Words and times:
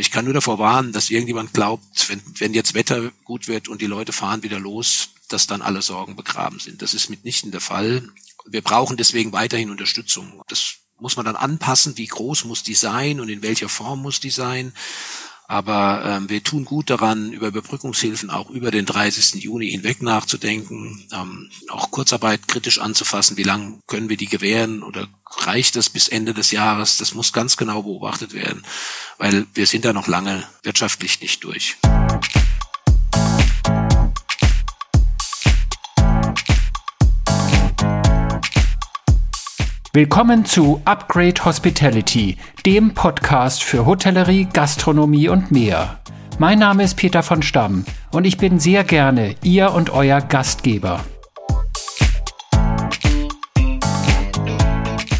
Ich 0.00 0.10
kann 0.10 0.24
nur 0.24 0.34
davor 0.34 0.58
warnen, 0.58 0.92
dass 0.92 1.10
irgendjemand 1.10 1.52
glaubt, 1.52 2.08
wenn, 2.08 2.22
wenn 2.38 2.54
jetzt 2.54 2.74
Wetter 2.74 3.12
gut 3.24 3.48
wird 3.48 3.68
und 3.68 3.82
die 3.82 3.86
Leute 3.86 4.12
fahren 4.12 4.42
wieder 4.42 4.58
los, 4.58 5.10
dass 5.28 5.46
dann 5.46 5.60
alle 5.60 5.82
Sorgen 5.82 6.16
begraben 6.16 6.58
sind. 6.58 6.80
Das 6.80 6.94
ist 6.94 7.10
mitnichten 7.10 7.50
der 7.50 7.60
Fall. 7.60 8.08
Wir 8.46 8.62
brauchen 8.62 8.96
deswegen 8.96 9.32
weiterhin 9.32 9.70
Unterstützung. 9.70 10.42
Das 10.48 10.76
muss 10.98 11.16
man 11.16 11.26
dann 11.26 11.36
anpassen, 11.36 11.98
wie 11.98 12.06
groß 12.06 12.46
muss 12.46 12.62
die 12.62 12.74
sein 12.74 13.20
und 13.20 13.28
in 13.28 13.42
welcher 13.42 13.68
Form 13.68 14.00
muss 14.00 14.20
die 14.20 14.30
sein. 14.30 14.72
Aber 15.46 16.04
ähm, 16.04 16.30
wir 16.30 16.44
tun 16.44 16.64
gut 16.64 16.90
daran, 16.90 17.32
über 17.32 17.48
Überbrückungshilfen 17.48 18.30
auch 18.30 18.50
über 18.50 18.70
den 18.70 18.86
30. 18.86 19.42
Juni 19.42 19.68
hinweg 19.68 20.00
nachzudenken, 20.00 21.06
ähm, 21.12 21.50
auch 21.68 21.90
Kurzarbeit 21.90 22.46
kritisch 22.46 22.78
anzufassen. 22.78 23.36
Wie 23.36 23.42
lange 23.42 23.80
können 23.86 24.08
wir 24.08 24.16
die 24.16 24.28
gewähren 24.28 24.82
oder 24.82 25.08
reicht 25.38 25.76
das 25.76 25.90
bis 25.90 26.08
Ende 26.08 26.34
des 26.34 26.50
Jahres? 26.50 26.96
Das 26.96 27.14
muss 27.14 27.32
ganz 27.32 27.56
genau 27.56 27.82
beobachtet 27.82 28.32
werden, 28.32 28.64
weil 29.18 29.46
wir 29.54 29.66
sind 29.66 29.84
da 29.84 29.92
noch 29.92 30.06
lange 30.06 30.44
wirtschaftlich 30.62 31.20
nicht 31.20 31.44
durch. 31.44 31.76
Willkommen 39.92 40.44
zu 40.44 40.80
Upgrade 40.84 41.44
Hospitality, 41.44 42.36
dem 42.64 42.94
Podcast 42.94 43.64
für 43.64 43.86
Hotellerie, 43.86 44.46
Gastronomie 44.52 45.28
und 45.28 45.50
mehr. 45.50 46.00
Mein 46.38 46.60
Name 46.60 46.84
ist 46.84 46.94
Peter 46.94 47.24
von 47.24 47.42
Stamm 47.42 47.84
und 48.12 48.24
ich 48.24 48.38
bin 48.38 48.60
sehr 48.60 48.84
gerne 48.84 49.34
Ihr 49.42 49.72
und 49.72 49.90
euer 49.90 50.20
Gastgeber. 50.20 51.04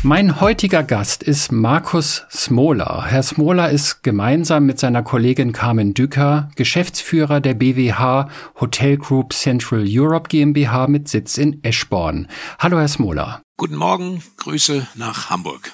Mein 0.03 0.41
heutiger 0.41 0.83
Gast 0.83 1.23
ist 1.23 1.53
Markus 1.53 2.25
Smola. 2.31 3.05
Herr 3.05 3.23
Smola 3.23 3.67
ist 3.67 4.03
gemeinsam 4.03 4.65
mit 4.65 4.79
seiner 4.79 5.03
Kollegin 5.03 5.53
Carmen 5.53 5.93
Dücker 5.93 6.49
Geschäftsführer 6.57 7.43
der 7.43 7.53
BWH 7.53 8.31
Hotel 8.59 8.97
Group 8.97 9.35
Central 9.35 9.85
Europe 9.87 10.31
GmbH 10.31 10.87
mit 10.87 11.09
Sitz 11.09 11.37
in 11.37 11.63
Eschborn. 11.63 12.29
Hallo, 12.59 12.79
Herr 12.79 12.89
Smola. 12.89 13.43
Guten 13.59 13.77
Morgen, 13.77 14.23
Grüße 14.39 14.87
nach 14.95 15.29
Hamburg. 15.29 15.71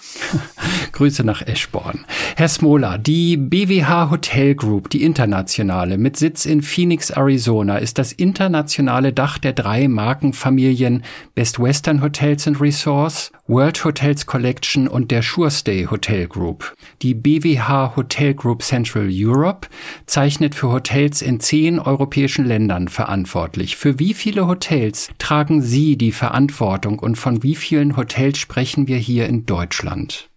Grüße 0.91 1.23
nach 1.23 1.43
Eschborn. 1.43 2.05
Herr 2.35 2.49
Smola, 2.49 2.99
die 2.99 3.37
BWH 3.37 4.11
Hotel 4.11 4.57
Group, 4.57 4.91
die 4.91 5.05
internationale, 5.05 5.99
mit 5.99 6.17
Sitz 6.17 6.47
in 6.47 6.63
Phoenix, 6.63 7.11
Arizona, 7.11 7.79
ist 7.79 7.99
das 7.99 8.11
internationale 8.11 9.13
Dach 9.13 9.39
der 9.39 9.53
drei 9.53 9.87
Markenfamilien 9.87 11.05
Best 11.37 11.61
Western 11.61 12.03
Hotels 12.03 12.49
and 12.49 12.61
Resorts, 12.61 13.31
World 13.49 13.85
Hotels 13.85 14.27
Collection 14.27 14.89
und 14.89 15.11
der 15.11 15.23
Surestay 15.23 15.87
Hotel 15.87 16.27
Group. 16.27 16.75
Die 17.03 17.15
BWH 17.15 17.95
Hotel 17.97 18.35
Group 18.35 18.63
Central 18.63 19.09
Europe 19.11 19.69
zeichnet 20.07 20.55
für 20.55 20.73
Hotels 20.73 21.23
in 21.23 21.41
zehn 21.41 21.79
europäischen 21.79 22.45
Ländern 22.45 22.89
verantwortlich. 22.89 23.77
Für 23.77 23.99
wie 23.99 24.13
viele 24.13 24.47
Hotels 24.47 25.09
tragen 25.19 25.63
Sie 25.63 25.97
die 25.97 26.13
Verantwortung 26.13 26.99
und 26.99 27.17
von 27.17 27.43
wie 27.43 27.55
vielen 27.55 27.77
vielen 27.77 27.97
Hotels 27.97 28.39
sprechen 28.39 28.89
wir 28.89 28.97
hier 28.97 29.27
in 29.27 29.45
Deutschland? 29.45 30.31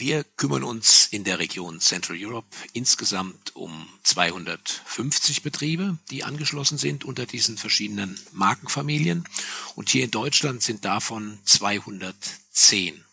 Wir 0.00 0.24
kümmern 0.38 0.64
uns 0.64 1.08
in 1.10 1.24
der 1.24 1.40
Region 1.40 1.78
Central 1.78 2.16
Europe 2.18 2.46
insgesamt 2.72 3.54
um 3.54 3.70
250 4.04 5.42
Betriebe, 5.42 5.98
die 6.10 6.24
angeschlossen 6.24 6.78
sind 6.78 7.04
unter 7.04 7.26
diesen 7.26 7.58
verschiedenen 7.58 8.18
Markenfamilien. 8.32 9.24
Und 9.76 9.90
hier 9.90 10.04
in 10.04 10.10
Deutschland 10.10 10.62
sind 10.62 10.86
davon 10.86 11.38
210. 11.44 13.04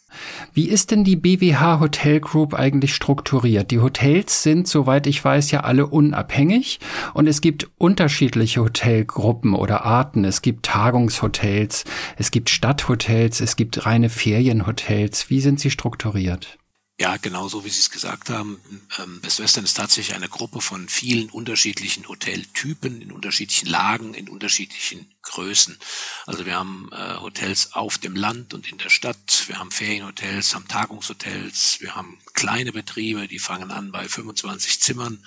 Wie 0.53 0.69
ist 0.69 0.91
denn 0.91 1.03
die 1.03 1.17
BWH 1.17 1.81
Hotel 1.81 2.21
Group 2.21 2.53
eigentlich 2.53 2.95
strukturiert? 2.95 3.69
Die 3.71 3.79
Hotels 3.79 4.41
sind, 4.41 4.69
soweit 4.69 5.07
ich 5.07 5.21
weiß, 5.21 5.51
ja 5.51 5.65
alle 5.65 5.87
unabhängig 5.87 6.79
und 7.13 7.27
es 7.27 7.41
gibt 7.41 7.69
unterschiedliche 7.77 8.61
Hotelgruppen 8.61 9.55
oder 9.55 9.83
Arten. 9.83 10.23
Es 10.23 10.41
gibt 10.41 10.65
Tagungshotels, 10.65 11.83
es 12.15 12.31
gibt 12.31 12.49
Stadthotels, 12.49 13.41
es 13.41 13.57
gibt 13.57 13.85
reine 13.85 14.09
Ferienhotels. 14.09 15.29
Wie 15.29 15.41
sind 15.41 15.59
sie 15.59 15.69
strukturiert? 15.69 16.57
Ja, 16.99 17.17
genau 17.17 17.47
so 17.47 17.63
wie 17.63 17.69
Sie 17.69 17.79
es 17.79 17.91
gesagt 17.91 18.31
haben. 18.31 18.59
Ähm, 18.97 19.21
Best 19.21 19.39
Western 19.39 19.65
ist 19.65 19.75
tatsächlich 19.75 20.15
eine 20.15 20.29
Gruppe 20.29 20.61
von 20.61 20.89
vielen 20.89 21.29
unterschiedlichen 21.29 22.07
Hoteltypen 22.07 23.03
in 23.03 23.11
unterschiedlichen 23.11 23.67
Lagen, 23.67 24.15
in 24.15 24.27
unterschiedlichen 24.27 25.05
Größen. 25.21 25.77
Also 26.25 26.47
wir 26.47 26.55
haben 26.55 26.89
äh, 26.91 27.17
Hotels 27.17 27.73
auf 27.73 27.99
dem 27.99 28.15
Land 28.15 28.55
und 28.55 28.71
in 28.71 28.79
der 28.79 28.89
Stadt, 28.89 29.43
wir 29.45 29.59
haben 29.59 29.69
Ferienhotels, 29.69 30.55
haben 30.55 30.67
Tagungshotels, 30.67 31.77
wir 31.81 31.95
haben 31.95 32.17
kleine 32.33 32.71
Betriebe, 32.71 33.27
die 33.27 33.37
fangen 33.37 33.69
an 33.69 33.91
bei 33.91 34.09
25 34.09 34.81
Zimmern 34.81 35.23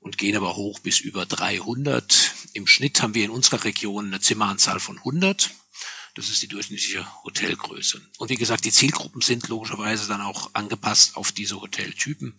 und 0.00 0.16
gehen 0.16 0.36
aber 0.38 0.56
hoch 0.56 0.78
bis 0.78 1.00
über 1.00 1.26
300. 1.26 2.32
Im 2.54 2.66
Schnitt 2.66 3.02
haben 3.02 3.12
wir 3.12 3.26
in 3.26 3.30
unserer 3.30 3.64
Region 3.64 4.06
eine 4.06 4.20
Zimmeranzahl 4.20 4.80
von 4.80 4.96
100 4.96 5.50
das 6.14 6.28
ist 6.28 6.42
die 6.42 6.48
durchschnittliche 6.48 7.06
Hotelgröße. 7.24 8.00
Und 8.18 8.30
wie 8.30 8.36
gesagt, 8.36 8.64
die 8.64 8.72
Zielgruppen 8.72 9.20
sind 9.20 9.48
logischerweise 9.48 10.06
dann 10.08 10.20
auch 10.20 10.50
angepasst 10.54 11.16
auf 11.16 11.32
diese 11.32 11.60
Hoteltypen 11.60 12.36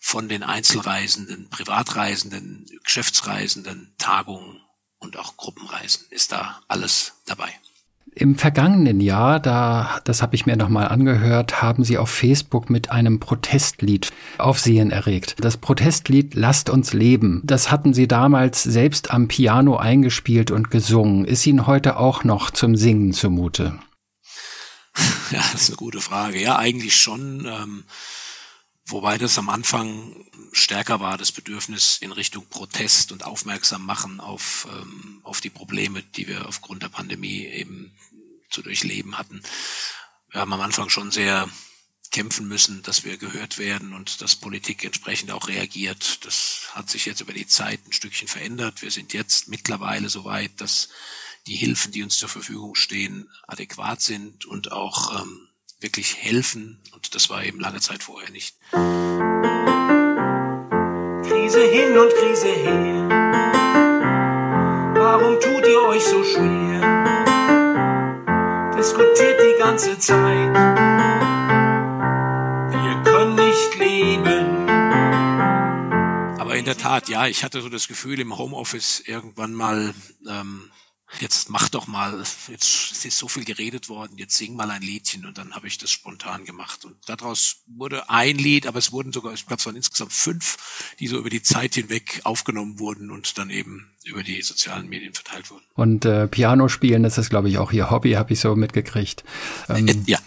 von 0.00 0.28
den 0.28 0.42
Einzelreisenden, 0.42 1.48
Privatreisenden, 1.48 2.66
Geschäftsreisenden, 2.82 3.94
Tagungen 3.98 4.60
und 4.98 5.16
auch 5.16 5.36
Gruppenreisen 5.36 6.06
ist 6.10 6.32
da 6.32 6.62
alles 6.68 7.14
dabei. 7.26 7.58
Im 8.16 8.36
vergangenen 8.36 9.00
Jahr, 9.00 9.40
da, 9.40 10.00
das 10.04 10.22
habe 10.22 10.36
ich 10.36 10.46
mir 10.46 10.56
nochmal 10.56 10.86
angehört, 10.86 11.62
haben 11.62 11.82
Sie 11.82 11.98
auf 11.98 12.10
Facebook 12.10 12.70
mit 12.70 12.90
einem 12.90 13.18
Protestlied 13.18 14.12
Aufsehen 14.38 14.90
erregt. 14.92 15.34
Das 15.40 15.56
Protestlied 15.56 16.34
Lasst 16.34 16.70
uns 16.70 16.92
leben. 16.92 17.42
Das 17.44 17.72
hatten 17.72 17.92
Sie 17.92 18.06
damals 18.06 18.62
selbst 18.62 19.10
am 19.10 19.26
Piano 19.26 19.76
eingespielt 19.76 20.52
und 20.52 20.70
gesungen. 20.70 21.24
Ist 21.24 21.44
Ihnen 21.46 21.66
heute 21.66 21.96
auch 21.96 22.22
noch 22.22 22.52
zum 22.52 22.76
Singen 22.76 23.12
zumute? 23.12 23.78
Ja, 25.30 25.42
das 25.52 25.62
ist 25.62 25.70
eine 25.70 25.76
gute 25.76 26.00
Frage. 26.00 26.40
Ja, 26.40 26.56
eigentlich 26.56 26.96
schon. 26.96 27.46
Ähm, 27.46 27.84
wobei 28.86 29.18
das 29.18 29.38
am 29.38 29.48
Anfang 29.48 30.14
stärker 30.52 31.00
war, 31.00 31.18
das 31.18 31.32
Bedürfnis 31.32 31.98
in 32.00 32.12
Richtung 32.12 32.46
Protest 32.48 33.10
und 33.10 33.24
aufmerksam 33.24 33.84
machen 33.84 34.20
auf, 34.20 34.68
ähm, 34.70 35.20
auf 35.24 35.40
die 35.40 35.50
Probleme, 35.50 36.02
die 36.02 36.28
wir 36.28 36.46
aufgrund 36.46 36.82
der 36.82 36.88
Pandemie 36.88 37.44
eben 37.46 37.92
zu 38.54 38.62
durchleben 38.62 39.18
hatten. 39.18 39.42
Wir 40.30 40.40
haben 40.40 40.52
am 40.52 40.60
Anfang 40.60 40.88
schon 40.88 41.10
sehr 41.10 41.48
kämpfen 42.12 42.46
müssen, 42.46 42.82
dass 42.82 43.04
wir 43.04 43.16
gehört 43.16 43.58
werden 43.58 43.92
und 43.92 44.22
dass 44.22 44.36
Politik 44.36 44.84
entsprechend 44.84 45.32
auch 45.32 45.48
reagiert. 45.48 46.24
Das 46.24 46.68
hat 46.72 46.88
sich 46.88 47.06
jetzt 47.06 47.20
über 47.20 47.32
die 47.32 47.48
Zeit 47.48 47.80
ein 47.86 47.92
Stückchen 47.92 48.28
verändert. 48.28 48.82
Wir 48.82 48.92
sind 48.92 49.12
jetzt 49.12 49.48
mittlerweile 49.48 50.08
so 50.08 50.24
weit, 50.24 50.52
dass 50.58 50.90
die 51.48 51.56
Hilfen, 51.56 51.90
die 51.90 52.04
uns 52.04 52.16
zur 52.16 52.28
Verfügung 52.28 52.76
stehen, 52.76 53.28
adäquat 53.48 54.00
sind 54.00 54.46
und 54.46 54.70
auch 54.70 55.20
ähm, 55.20 55.48
wirklich 55.80 56.16
helfen. 56.16 56.80
Und 56.92 57.16
das 57.16 57.28
war 57.30 57.44
eben 57.44 57.58
lange 57.58 57.80
Zeit 57.80 58.04
vorher 58.04 58.30
nicht. 58.30 58.56
Krise 61.28 61.64
hin 61.64 61.98
und 61.98 62.14
Krise 62.14 62.48
her. 62.48 63.08
Warum 64.94 65.40
tut 65.40 65.66
ihr 65.66 65.82
euch 65.82 66.04
so 66.04 66.22
schwer? 66.22 66.73
Diskutiert 68.84 69.40
die 69.40 69.58
ganze 69.58 69.98
Zeit. 69.98 70.54
Wir 72.70 73.02
können 73.02 73.34
nicht 73.34 73.78
leben. 73.78 74.68
Aber 76.38 76.54
in 76.54 76.66
der 76.66 76.76
Tat, 76.76 77.08
ja, 77.08 77.26
ich 77.26 77.44
hatte 77.44 77.62
so 77.62 77.70
das 77.70 77.88
Gefühl 77.88 78.20
im 78.20 78.36
Homeoffice 78.36 79.00
irgendwann 79.00 79.54
mal, 79.54 79.94
ähm, 80.28 80.70
jetzt 81.20 81.50
mach 81.50 81.68
doch 81.68 81.86
mal, 81.86 82.22
jetzt 82.48 83.04
ist 83.04 83.18
so 83.18 83.28
viel 83.28 83.44
geredet 83.44 83.88
worden, 83.88 84.16
jetzt 84.16 84.36
sing 84.36 84.56
mal 84.56 84.70
ein 84.70 84.82
Liedchen 84.82 85.26
und 85.26 85.38
dann 85.38 85.54
habe 85.54 85.66
ich 85.66 85.78
das 85.78 85.90
spontan 85.90 86.44
gemacht. 86.44 86.84
Und 86.84 86.96
daraus 87.06 87.62
wurde 87.66 88.10
ein 88.10 88.36
Lied, 88.36 88.66
aber 88.66 88.78
es 88.78 88.92
wurden 88.92 89.12
sogar, 89.12 89.32
ich 89.32 89.46
glaube 89.46 89.60
es 89.60 89.66
waren 89.66 89.76
insgesamt 89.76 90.12
fünf, 90.12 90.94
die 90.98 91.06
so 91.06 91.18
über 91.18 91.30
die 91.30 91.42
Zeit 91.42 91.74
hinweg 91.74 92.20
aufgenommen 92.24 92.78
wurden 92.78 93.10
und 93.10 93.38
dann 93.38 93.50
eben 93.50 93.90
über 94.04 94.22
die 94.22 94.42
sozialen 94.42 94.88
Medien 94.88 95.14
verteilt 95.14 95.50
wurden. 95.50 95.64
Und 95.74 96.04
äh, 96.04 96.28
Piano 96.28 96.68
spielen, 96.68 97.02
das 97.02 97.16
ist, 97.16 97.30
glaube 97.30 97.48
ich, 97.48 97.58
auch 97.58 97.72
Ihr 97.72 97.90
Hobby, 97.90 98.12
habe 98.12 98.34
ich 98.34 98.40
so 98.40 98.54
mitgekriegt. 98.54 99.24
Ähm, 99.68 99.88
äh, 99.88 99.96
ja. 100.06 100.18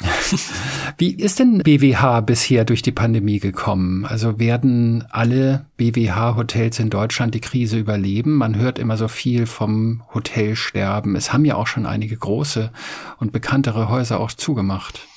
wie 0.97 1.13
ist 1.13 1.39
denn 1.39 1.59
BWH 1.59 2.21
bisher 2.21 2.65
durch 2.65 2.81
die 2.81 2.91
Pandemie 2.91 3.39
gekommen? 3.39 4.05
Also 4.05 4.39
werden 4.39 5.05
alle 5.09 5.66
BWH-Hotels 5.77 6.79
in 6.79 6.89
Deutschland 6.89 7.33
die 7.33 7.41
Krise 7.41 7.77
überleben? 7.77 8.35
Man 8.35 8.55
hört 8.55 8.79
immer 8.79 8.97
so 8.97 9.07
viel 9.07 9.45
vom 9.45 10.03
Hotelsterben. 10.13 11.15
Es 11.15 11.31
haben 11.31 11.45
ja 11.45 11.55
auch 11.55 11.67
schon 11.67 11.85
einige 11.85 12.17
große 12.17 12.71
und 13.17 13.31
bekanntere 13.31 13.89
Häuser 13.89 14.19
auch 14.19 14.31
zugemacht. 14.31 15.07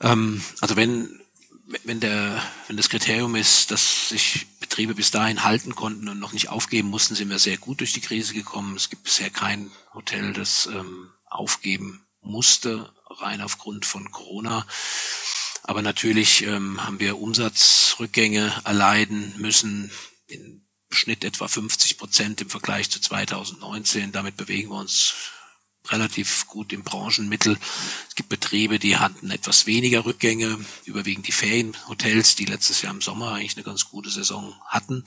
Ähm, 0.00 0.40
also 0.60 0.76
wenn 0.76 1.08
wenn 1.84 2.00
der, 2.00 2.42
wenn 2.66 2.76
das 2.76 2.88
Kriterium 2.88 3.34
ist, 3.34 3.70
dass 3.70 4.08
sich 4.08 4.46
Betriebe 4.60 4.94
bis 4.94 5.10
dahin 5.10 5.44
halten 5.44 5.74
konnten 5.74 6.08
und 6.08 6.18
noch 6.18 6.32
nicht 6.32 6.48
aufgeben 6.48 6.88
mussten, 6.88 7.14
sind 7.14 7.28
wir 7.28 7.38
sehr 7.38 7.58
gut 7.58 7.80
durch 7.80 7.92
die 7.92 8.00
Krise 8.00 8.32
gekommen. 8.32 8.76
Es 8.76 8.88
gibt 8.88 9.04
bisher 9.04 9.28
kein 9.28 9.70
Hotel, 9.92 10.32
das 10.32 10.66
ähm, 10.66 11.10
aufgeben 11.26 12.00
musste, 12.22 12.90
rein 13.06 13.42
aufgrund 13.42 13.84
von 13.84 14.10
Corona. 14.10 14.66
Aber 15.68 15.82
natürlich 15.82 16.44
ähm, 16.44 16.82
haben 16.82 16.98
wir 16.98 17.18
Umsatzrückgänge 17.18 18.62
erleiden 18.64 19.34
müssen, 19.36 19.92
in 20.26 20.66
Schnitt 20.90 21.24
etwa 21.24 21.46
50 21.46 21.98
Prozent 21.98 22.40
im 22.40 22.48
Vergleich 22.48 22.88
zu 22.88 23.02
2019. 23.02 24.10
Damit 24.10 24.38
bewegen 24.38 24.70
wir 24.70 24.78
uns 24.78 25.12
relativ 25.88 26.46
gut 26.46 26.72
im 26.72 26.84
Branchenmittel. 26.84 27.58
Es 28.08 28.14
gibt 28.14 28.30
Betriebe, 28.30 28.78
die 28.78 28.96
hatten 28.96 29.30
etwas 29.30 29.66
weniger 29.66 30.06
Rückgänge, 30.06 30.58
überwiegend 30.86 31.28
die 31.28 31.32
Ferienhotels, 31.32 32.34
die 32.34 32.46
letztes 32.46 32.80
Jahr 32.80 32.94
im 32.94 33.02
Sommer 33.02 33.32
eigentlich 33.32 33.56
eine 33.56 33.64
ganz 33.64 33.90
gute 33.90 34.08
Saison 34.08 34.58
hatten, 34.64 35.04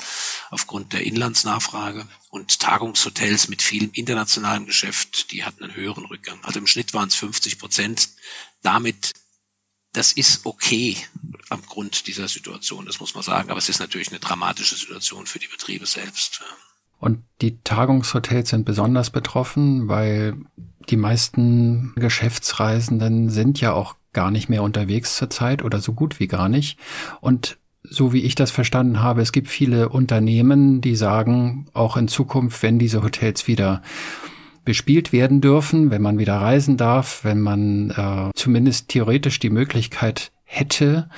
aufgrund 0.52 0.94
der 0.94 1.08
Inlandsnachfrage. 1.08 2.08
Und 2.30 2.60
Tagungshotels 2.60 3.48
mit 3.48 3.64
vielem 3.64 3.90
internationalem 3.94 4.68
Geschäft, 4.68 5.32
die 5.32 5.44
hatten 5.44 5.64
einen 5.64 5.74
höheren 5.74 6.06
Rückgang. 6.06 6.38
Also 6.44 6.60
im 6.60 6.68
Schnitt 6.68 6.94
waren 6.94 7.10
es 7.10 7.16
50 7.16 7.58
Prozent. 7.58 8.10
Damit 8.62 9.12
das 9.94 10.14
ist 10.14 10.46
okay 10.46 10.98
aufgrund 11.50 12.08
dieser 12.08 12.28
Situation, 12.28 12.86
das 12.86 13.00
muss 13.00 13.14
man 13.14 13.24
sagen. 13.24 13.50
Aber 13.50 13.60
es 13.60 13.70
ist 13.70 13.80
natürlich 13.80 14.10
eine 14.10 14.20
dramatische 14.20 14.76
Situation 14.76 15.26
für 15.26 15.40
die 15.40 15.48
Betriebe 15.48 15.86
selbst. 15.86 16.42
Und 17.00 17.24
die 17.42 17.58
Tagungshotels 17.64 18.50
sind 18.50 18.64
besonders 18.64 19.10
betroffen, 19.10 19.88
weil 19.88 20.38
die 20.90 20.98
meisten 20.98 21.94
Geschäftsreisenden 21.96 23.30
sind 23.30 23.60
ja 23.60 23.74
auch 23.74 23.96
gar 24.14 24.32
nicht 24.32 24.50
mehr 24.50 24.64
unterwegs 24.64 25.16
zurzeit 25.16 25.64
oder 25.64 25.80
so 25.80 25.94
gut 25.94 26.20
wie 26.20 26.28
gar 26.28 26.48
nicht. 26.48 26.78
Und 27.20 27.58
so 27.84 28.14
wie 28.14 28.22
ich 28.22 28.36
das 28.36 28.52
verstanden 28.52 29.02
habe, 29.02 29.22
es 29.22 29.32
gibt 29.32 29.48
viele 29.48 29.90
Unternehmen, 29.90 30.82
die 30.82 30.96
sagen, 30.96 31.68
auch 31.74 31.98
in 31.98 32.08
Zukunft, 32.08 32.62
wenn 32.62 32.78
diese 32.78 33.04
Hotels 33.04 33.48
wieder 33.48 33.82
bespielt 34.64 35.12
werden 35.12 35.42
dürfen, 35.42 35.92
wenn 35.92 36.02
man 36.02 36.18
wieder 36.18 36.36
reisen 36.36 36.78
darf, 36.78 37.24
wenn 37.24 37.42
man 37.42 37.92
äh, 37.92 38.32
zumindest 38.36 38.90
theoretisch 38.90 39.40
die 39.40 39.50
Möglichkeit 39.50 40.32
hätte, 40.44 41.10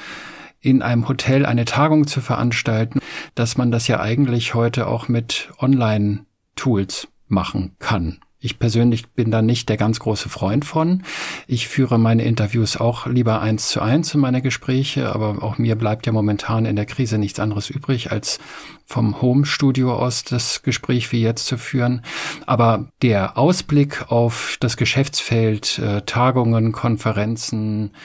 in 0.61 0.81
einem 0.81 1.07
Hotel 1.09 1.45
eine 1.45 1.65
Tagung 1.65 2.07
zu 2.07 2.21
veranstalten, 2.21 2.99
dass 3.35 3.57
man 3.57 3.71
das 3.71 3.87
ja 3.87 3.99
eigentlich 3.99 4.53
heute 4.53 4.87
auch 4.87 5.09
mit 5.09 5.51
Online-Tools 5.59 7.09
machen 7.27 7.75
kann. 7.79 8.19
Ich 8.43 8.59
persönlich 8.59 9.07
bin 9.07 9.31
da 9.31 9.41
nicht 9.41 9.69
der 9.69 9.77
ganz 9.77 10.01
große 10.01 10.27
Freund 10.27 10.65
von. 10.65 11.03
Ich 11.47 11.69
führe 11.69 11.97
meine 11.97 12.25
Interviews 12.25 12.75
auch 12.75 13.07
lieber 13.07 13.39
eins 13.39 13.69
zu 13.69 13.79
eins 13.79 14.13
in 14.13 14.19
meine 14.19 14.41
Gespräche, 14.41 15.13
aber 15.13 15.41
auch 15.41 15.57
mir 15.57 15.77
bleibt 15.77 16.07
ja 16.07 16.11
momentan 16.11 16.65
in 16.65 16.75
der 16.75 16.85
Krise 16.85 17.17
nichts 17.17 17.39
anderes 17.39 17.69
übrig, 17.69 18.11
als 18.11 18.39
vom 18.85 19.21
Home-Studio 19.21 19.95
aus 19.95 20.25
das 20.25 20.61
Gespräch 20.61 21.13
wie 21.13 21.21
jetzt 21.21 21.45
zu 21.45 21.57
führen. 21.57 22.03
Aber 22.45 22.91
der 23.01 23.37
Ausblick 23.37 24.11
auf 24.11 24.57
das 24.59 24.75
Geschäftsfeld, 24.75 25.79
äh, 25.79 26.01
Tagungen, 26.01 26.73
Konferenzen, 26.73 27.95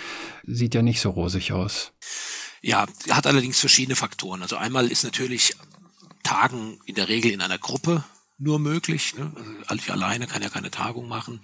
sieht 0.45 0.73
ja 0.73 0.83
nicht 0.83 1.01
so 1.01 1.11
rosig 1.11 1.51
aus. 1.51 1.91
Ja, 2.63 2.87
hat 3.11 3.27
allerdings 3.27 3.59
verschiedene 3.59 3.97
Faktoren. 3.97 4.43
Also 4.43 4.55
einmal 4.55 4.87
ist 4.87 5.03
natürlich 5.03 5.57
Tagen 6.23 6.79
in 6.87 6.95
der 6.95 7.09
Regel 7.09 7.33
in 7.33 7.41
einer 7.41 7.59
Gruppe 7.59 8.05
nur 8.39 8.61
möglich. 8.61 9.15
Ne? 9.15 9.33
Also 9.67 9.83
ich 9.83 9.91
alleine 9.91 10.29
kann 10.29 10.43
ja 10.43 10.49
keine 10.49 10.71
Tagung 10.71 11.09
machen. 11.09 11.41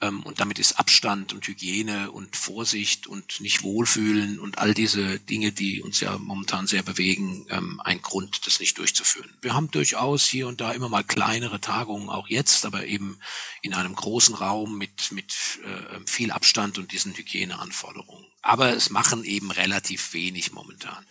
Ähm, 0.00 0.22
und 0.22 0.38
damit 0.40 0.60
ist 0.60 0.78
Abstand 0.78 1.32
und 1.32 1.46
Hygiene 1.46 2.12
und 2.12 2.36
Vorsicht 2.36 3.08
und 3.08 3.40
nicht 3.40 3.64
wohlfühlen 3.64 4.38
und 4.38 4.58
all 4.58 4.72
diese 4.72 5.18
Dinge, 5.18 5.50
die 5.50 5.82
uns 5.82 5.98
ja 6.00 6.16
momentan 6.16 6.68
sehr 6.68 6.84
bewegen, 6.84 7.44
ähm, 7.50 7.80
ein 7.84 8.00
Grund, 8.00 8.46
das 8.46 8.60
nicht 8.60 8.78
durchzuführen. 8.78 9.36
Wir 9.42 9.54
haben 9.54 9.70
durchaus 9.72 10.24
hier 10.24 10.46
und 10.46 10.60
da 10.60 10.72
immer 10.72 10.88
mal 10.88 11.02
kleinere 11.02 11.60
Tagungen, 11.60 12.08
auch 12.08 12.28
jetzt, 12.28 12.64
aber 12.64 12.86
eben 12.86 13.18
in 13.60 13.74
einem 13.74 13.96
großen 13.96 14.36
Raum 14.36 14.78
mit, 14.78 15.10
mit 15.10 15.34
äh, 15.64 16.00
viel 16.06 16.30
Abstand 16.30 16.78
und 16.78 16.92
diesen 16.92 17.16
Hygieneanforderungen. 17.16 18.24
Aber 18.42 18.74
es 18.74 18.90
machen 18.90 19.24
eben 19.24 19.50
relativ 19.50 20.12
wenig 20.12 20.52
momentan. 20.52 21.04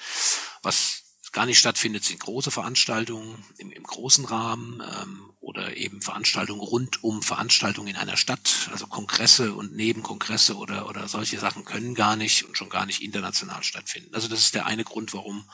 Was 0.63 1.06
gar 1.37 1.45
nicht 1.45 1.59
stattfindet, 1.59 2.03
sind 2.03 2.19
große 2.19 2.49
Veranstaltungen 2.49 3.45
im, 3.59 3.71
im 3.71 3.83
großen 3.83 4.25
Rahmen 4.25 4.81
ähm, 4.81 5.29
oder 5.39 5.77
eben 5.77 6.01
Veranstaltungen 6.01 6.61
rund 6.61 7.03
um 7.03 7.21
Veranstaltungen 7.21 7.89
in 7.89 7.95
einer 7.95 8.17
Stadt, 8.17 8.69
also 8.71 8.87
Kongresse 8.87 9.53
und 9.53 9.75
Nebenkongresse 9.75 10.57
oder, 10.57 10.89
oder 10.89 11.07
solche 11.07 11.37
Sachen 11.37 11.63
können 11.63 11.93
gar 11.93 12.15
nicht 12.15 12.45
und 12.45 12.57
schon 12.57 12.69
gar 12.69 12.87
nicht 12.87 13.03
international 13.03 13.61
stattfinden. 13.61 14.15
Also 14.15 14.27
das 14.27 14.39
ist 14.39 14.55
der 14.55 14.65
eine 14.65 14.83
Grund, 14.83 15.13
warum, 15.13 15.47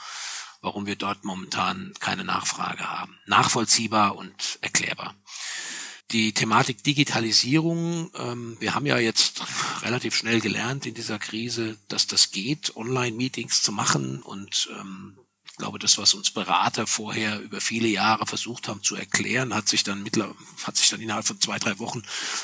warum 0.62 0.85
wir 0.85 0.95
dort 0.95 1.25
momentan 1.25 1.91
keine 2.00 2.24
Nachfrage 2.24 2.89
haben. 2.89 3.19
Nachvollziehbar 3.25 4.15
und 4.15 4.59
erklärbar 4.62 5.13
die 6.12 6.31
Thematik 6.31 6.83
Digitalisierung, 6.83 8.12
ähm, 8.15 8.56
wir 8.59 8.75
haben 8.75 8.86
ja 8.86 9.00
jetzt 9.00 9.41
relativ 9.81 10.15
schnell 10.15 10.41
gelernt 10.41 10.86
in 10.86 10.94
dieser 10.94 11.18
Krise, 11.18 11.77
dass 11.88 12.06
das 12.06 12.29
geht, 12.29 12.75
Online-Meetings 12.75 13.63
zu 13.63 13.71
machen 13.71 14.21
und 14.21 14.69
ähm, 14.79 15.18
ich 15.53 15.57
glaube, 15.57 15.77
das, 15.77 16.00
was 16.00 16.15
uns 16.15 16.31
Berater 16.31 16.88
vorher 16.88 17.39
über 17.39 17.61
viele 17.61 17.88
Jahre 17.88 18.25
versucht 18.25 18.67
haben 18.67 18.81
zu 18.81 18.95
erklären, 18.95 19.53
hat 19.53 19.69
sich 19.69 19.83
dann 19.83 20.01
mittler, 20.01 20.33
hat 20.63 20.77
sich 20.77 20.89
dann 20.89 21.00
innerhalb 21.00 21.27
von 21.27 21.39
zwei, 21.39 21.59
drei 21.59 21.77
Wochen 21.77 22.01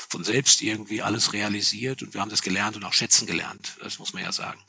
von 0.08 0.22
selbst 0.22 0.62
irgendwie 0.62 1.02
alles 1.02 1.32
realisiert 1.32 2.02
und 2.02 2.14
wir 2.14 2.20
haben 2.20 2.30
das 2.30 2.42
gelernt 2.42 2.76
und 2.76 2.84
auch 2.84 2.92
schätzen 2.92 3.26
gelernt. 3.26 3.76
Das 3.80 3.98
muss 3.98 4.12
man 4.12 4.22
ja 4.22 4.30
sagen. 4.30 4.60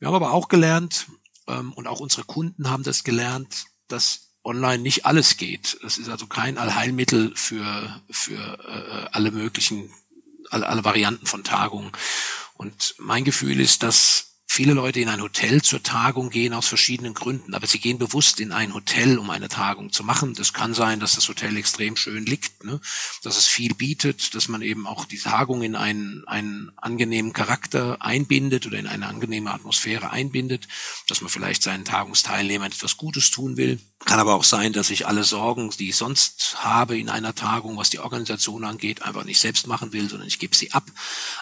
Wir 0.00 0.08
haben 0.08 0.14
aber 0.14 0.32
auch 0.32 0.48
gelernt, 0.48 1.06
ähm, 1.48 1.72
und 1.72 1.86
auch 1.86 2.00
unsere 2.00 2.24
Kunden 2.24 2.70
haben 2.70 2.84
das 2.84 3.02
gelernt, 3.02 3.66
dass 3.88 4.32
online 4.44 4.82
nicht 4.82 5.06
alles 5.06 5.36
geht. 5.36 5.78
Das 5.82 5.98
ist 5.98 6.08
also 6.08 6.26
kein 6.26 6.58
Allheilmittel 6.58 7.34
für, 7.34 8.02
für 8.10 8.58
äh, 8.64 9.08
alle 9.12 9.30
möglichen, 9.30 9.90
alle, 10.50 10.66
alle 10.68 10.84
Varianten 10.84 11.26
von 11.26 11.42
Tagungen. 11.42 11.90
Und 12.54 12.94
mein 12.98 13.24
Gefühl 13.24 13.60
ist, 13.60 13.82
dass 13.82 14.27
viele 14.58 14.72
Leute 14.72 14.98
in 14.98 15.08
ein 15.08 15.22
Hotel 15.22 15.62
zur 15.62 15.84
Tagung 15.84 16.30
gehen 16.30 16.52
aus 16.52 16.66
verschiedenen 16.66 17.14
Gründen, 17.14 17.54
aber 17.54 17.68
sie 17.68 17.78
gehen 17.78 17.96
bewusst 17.96 18.40
in 18.40 18.50
ein 18.50 18.74
Hotel, 18.74 19.16
um 19.16 19.30
eine 19.30 19.48
Tagung 19.48 19.92
zu 19.92 20.02
machen. 20.02 20.34
Das 20.34 20.52
kann 20.52 20.74
sein, 20.74 20.98
dass 20.98 21.14
das 21.14 21.28
Hotel 21.28 21.56
extrem 21.56 21.94
schön 21.94 22.26
liegt, 22.26 22.64
ne? 22.64 22.80
dass 23.22 23.38
es 23.38 23.46
viel 23.46 23.72
bietet, 23.74 24.34
dass 24.34 24.48
man 24.48 24.60
eben 24.62 24.88
auch 24.88 25.04
die 25.04 25.20
Tagung 25.20 25.62
in 25.62 25.76
einen, 25.76 26.26
einen 26.26 26.72
angenehmen 26.74 27.32
Charakter 27.32 28.02
einbindet 28.02 28.66
oder 28.66 28.80
in 28.80 28.88
eine 28.88 29.06
angenehme 29.06 29.52
Atmosphäre 29.52 30.10
einbindet, 30.10 30.66
dass 31.06 31.20
man 31.20 31.30
vielleicht 31.30 31.62
seinen 31.62 31.84
Tagungsteilnehmern 31.84 32.72
etwas 32.72 32.96
Gutes 32.96 33.30
tun 33.30 33.56
will. 33.56 33.78
Kann 34.06 34.18
aber 34.18 34.34
auch 34.34 34.42
sein, 34.42 34.72
dass 34.72 34.90
ich 34.90 35.06
alle 35.06 35.22
Sorgen, 35.22 35.70
die 35.78 35.90
ich 35.90 35.96
sonst 35.96 36.56
habe 36.64 36.98
in 36.98 37.10
einer 37.10 37.36
Tagung, 37.36 37.76
was 37.76 37.90
die 37.90 38.00
Organisation 38.00 38.64
angeht, 38.64 39.02
einfach 39.02 39.22
nicht 39.22 39.38
selbst 39.38 39.68
machen 39.68 39.92
will, 39.92 40.10
sondern 40.10 40.26
ich 40.26 40.40
gebe 40.40 40.56
sie 40.56 40.72
ab. 40.72 40.90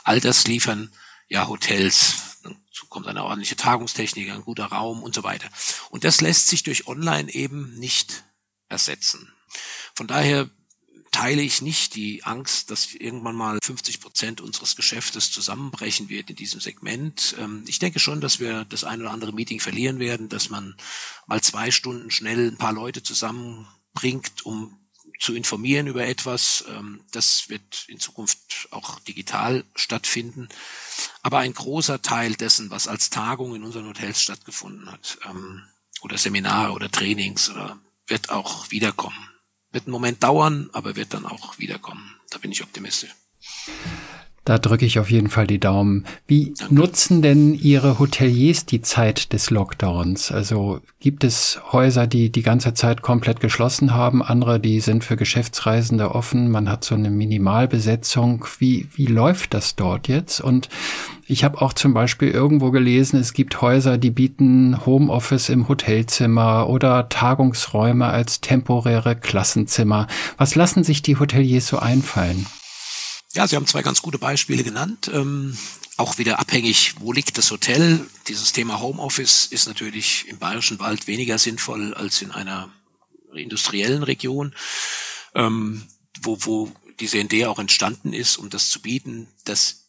All 0.04 0.20
das 0.20 0.46
liefern 0.46 0.90
ja 1.28 1.48
Hotels. 1.48 2.35
Dazu 2.46 2.86
kommt 2.86 3.06
eine 3.06 3.24
ordentliche 3.24 3.56
Tagungstechnik, 3.56 4.30
ein 4.30 4.42
guter 4.42 4.66
Raum 4.66 5.02
und 5.02 5.14
so 5.14 5.22
weiter. 5.22 5.48
Und 5.90 6.04
das 6.04 6.20
lässt 6.20 6.48
sich 6.48 6.62
durch 6.62 6.86
Online 6.86 7.32
eben 7.32 7.78
nicht 7.78 8.24
ersetzen. 8.68 9.32
Von 9.94 10.06
daher 10.06 10.50
teile 11.10 11.40
ich 11.40 11.62
nicht 11.62 11.94
die 11.94 12.24
Angst, 12.24 12.70
dass 12.70 12.92
irgendwann 12.92 13.36
mal 13.36 13.58
50 13.62 14.00
Prozent 14.00 14.40
unseres 14.42 14.76
Geschäftes 14.76 15.30
zusammenbrechen 15.30 16.10
wird 16.10 16.28
in 16.28 16.36
diesem 16.36 16.60
Segment. 16.60 17.34
Ähm, 17.38 17.64
ich 17.66 17.78
denke 17.78 18.00
schon, 18.00 18.20
dass 18.20 18.38
wir 18.38 18.66
das 18.66 18.84
ein 18.84 19.00
oder 19.00 19.12
andere 19.12 19.32
Meeting 19.32 19.60
verlieren 19.60 19.98
werden, 19.98 20.28
dass 20.28 20.50
man 20.50 20.76
mal 21.26 21.40
zwei 21.40 21.70
Stunden 21.70 22.10
schnell 22.10 22.50
ein 22.50 22.58
paar 22.58 22.74
Leute 22.74 23.02
zusammenbringt, 23.02 24.44
um 24.44 24.78
zu 25.18 25.34
informieren 25.34 25.86
über 25.86 26.06
etwas. 26.06 26.64
Ähm, 26.68 27.00
das 27.12 27.48
wird 27.48 27.84
in 27.88 27.98
Zukunft 28.00 28.68
auch 28.70 29.00
digital 29.00 29.64
stattfinden. 29.74 30.48
Aber 31.22 31.38
ein 31.38 31.54
großer 31.54 32.02
Teil 32.02 32.34
dessen, 32.34 32.70
was 32.70 32.88
als 32.88 33.10
Tagung 33.10 33.54
in 33.54 33.62
unseren 33.62 33.86
Hotels 33.86 34.20
stattgefunden 34.20 34.90
hat, 34.90 35.18
ähm, 35.28 35.62
oder 36.02 36.18
Seminare 36.18 36.72
oder 36.72 36.90
Trainings, 36.90 37.50
oder, 37.50 37.78
wird 38.06 38.30
auch 38.30 38.70
wiederkommen. 38.70 39.30
Wird 39.72 39.86
einen 39.86 39.92
Moment 39.92 40.22
dauern, 40.22 40.70
aber 40.72 40.96
wird 40.96 41.14
dann 41.14 41.26
auch 41.26 41.58
wiederkommen. 41.58 42.14
Da 42.30 42.38
bin 42.38 42.52
ich 42.52 42.62
optimistisch. 42.62 43.14
Da 44.46 44.58
drücke 44.58 44.86
ich 44.86 45.00
auf 45.00 45.10
jeden 45.10 45.28
Fall 45.28 45.48
die 45.48 45.58
Daumen. 45.58 46.04
Wie 46.28 46.54
nutzen 46.70 47.20
denn 47.20 47.52
Ihre 47.52 47.98
Hoteliers 47.98 48.64
die 48.64 48.80
Zeit 48.80 49.32
des 49.32 49.50
Lockdowns? 49.50 50.30
Also 50.30 50.78
gibt 51.00 51.24
es 51.24 51.60
Häuser, 51.72 52.06
die 52.06 52.30
die 52.30 52.42
ganze 52.42 52.72
Zeit 52.72 53.02
komplett 53.02 53.40
geschlossen 53.40 53.92
haben, 53.92 54.22
andere, 54.22 54.60
die 54.60 54.78
sind 54.78 55.02
für 55.02 55.16
Geschäftsreisende 55.16 56.14
offen, 56.14 56.48
man 56.48 56.70
hat 56.70 56.84
so 56.84 56.94
eine 56.94 57.10
Minimalbesetzung. 57.10 58.44
Wie, 58.60 58.86
wie 58.94 59.06
läuft 59.06 59.52
das 59.52 59.74
dort 59.74 60.06
jetzt? 60.06 60.40
Und 60.40 60.68
ich 61.26 61.42
habe 61.42 61.60
auch 61.60 61.72
zum 61.72 61.92
Beispiel 61.92 62.30
irgendwo 62.30 62.70
gelesen, 62.70 63.18
es 63.18 63.32
gibt 63.32 63.60
Häuser, 63.60 63.98
die 63.98 64.12
bieten 64.12 64.86
Homeoffice 64.86 65.48
im 65.48 65.66
Hotelzimmer 65.66 66.68
oder 66.68 67.08
Tagungsräume 67.08 68.06
als 68.06 68.40
temporäre 68.42 69.16
Klassenzimmer. 69.16 70.06
Was 70.36 70.54
lassen 70.54 70.84
sich 70.84 71.02
die 71.02 71.18
Hoteliers 71.18 71.66
so 71.66 71.80
einfallen? 71.80 72.46
Ja, 73.36 73.46
Sie 73.46 73.54
haben 73.54 73.66
zwei 73.66 73.82
ganz 73.82 74.00
gute 74.00 74.16
Beispiele 74.16 74.64
genannt. 74.64 75.10
Ähm, 75.12 75.58
auch 75.98 76.16
wieder 76.16 76.38
abhängig, 76.38 76.94
wo 77.00 77.12
liegt 77.12 77.36
das 77.36 77.50
Hotel. 77.50 78.08
Dieses 78.28 78.52
Thema 78.52 78.80
Homeoffice 78.80 79.44
ist 79.44 79.66
natürlich 79.66 80.26
im 80.28 80.38
Bayerischen 80.38 80.78
Wald 80.78 81.06
weniger 81.06 81.36
sinnvoll 81.36 81.92
als 81.92 82.22
in 82.22 82.30
einer 82.30 82.70
industriellen 83.34 84.02
Region, 84.02 84.54
ähm, 85.34 85.86
wo, 86.22 86.38
wo 86.46 86.72
die 86.98 87.08
CND 87.08 87.44
auch 87.44 87.58
entstanden 87.58 88.14
ist, 88.14 88.38
um 88.38 88.48
das 88.48 88.70
zu 88.70 88.80
bieten. 88.80 89.28
Das 89.44 89.85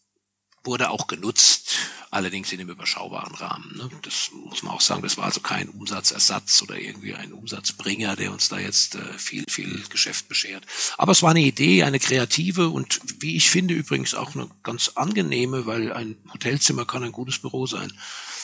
wurde 0.68 0.92
auch 0.92 1.08
genutzt, 1.08 1.76
allerdings 2.12 2.52
in 2.52 2.60
einem 2.60 2.70
überschaubaren 2.70 3.34
Rahmen. 3.36 3.76
Ne? 3.76 3.90
Das 4.04 4.30
muss 4.34 4.62
man 4.62 4.74
auch 4.74 4.82
sagen, 4.82 5.02
das 5.02 5.18
war 5.18 5.26
also 5.26 5.40
kein 5.40 5.70
Umsatzersatz 5.70 6.62
oder 6.62 6.78
irgendwie 6.78 7.16
ein 7.16 7.34
Umsatzbringer, 7.34 8.16
der 8.16 8.32
uns 8.32 8.50
da 8.50 8.60
jetzt 8.60 8.96
äh, 8.96 9.18
viel, 9.18 9.46
viel 9.50 9.84
Geschäft 9.90 10.28
beschert. 10.28 10.66
Aber 10.98 11.12
es 11.12 11.24
war 11.24 11.32
eine 11.32 11.42
Idee, 11.42 11.84
eine 11.84 12.00
kreative 12.00 12.70
und 12.70 13.00
wie 13.20 13.36
ich 13.36 13.50
finde 13.50 13.74
übrigens 13.74 14.14
auch 14.14 14.36
eine 14.36 14.50
ganz 14.64 14.90
angenehme, 14.96 15.66
weil 15.66 15.92
ein 15.92 16.18
Hotelzimmer 16.32 16.86
kann 16.86 17.04
ein 17.04 17.12
gutes 17.12 17.40
Büro 17.40 17.66
sein. 17.66 17.92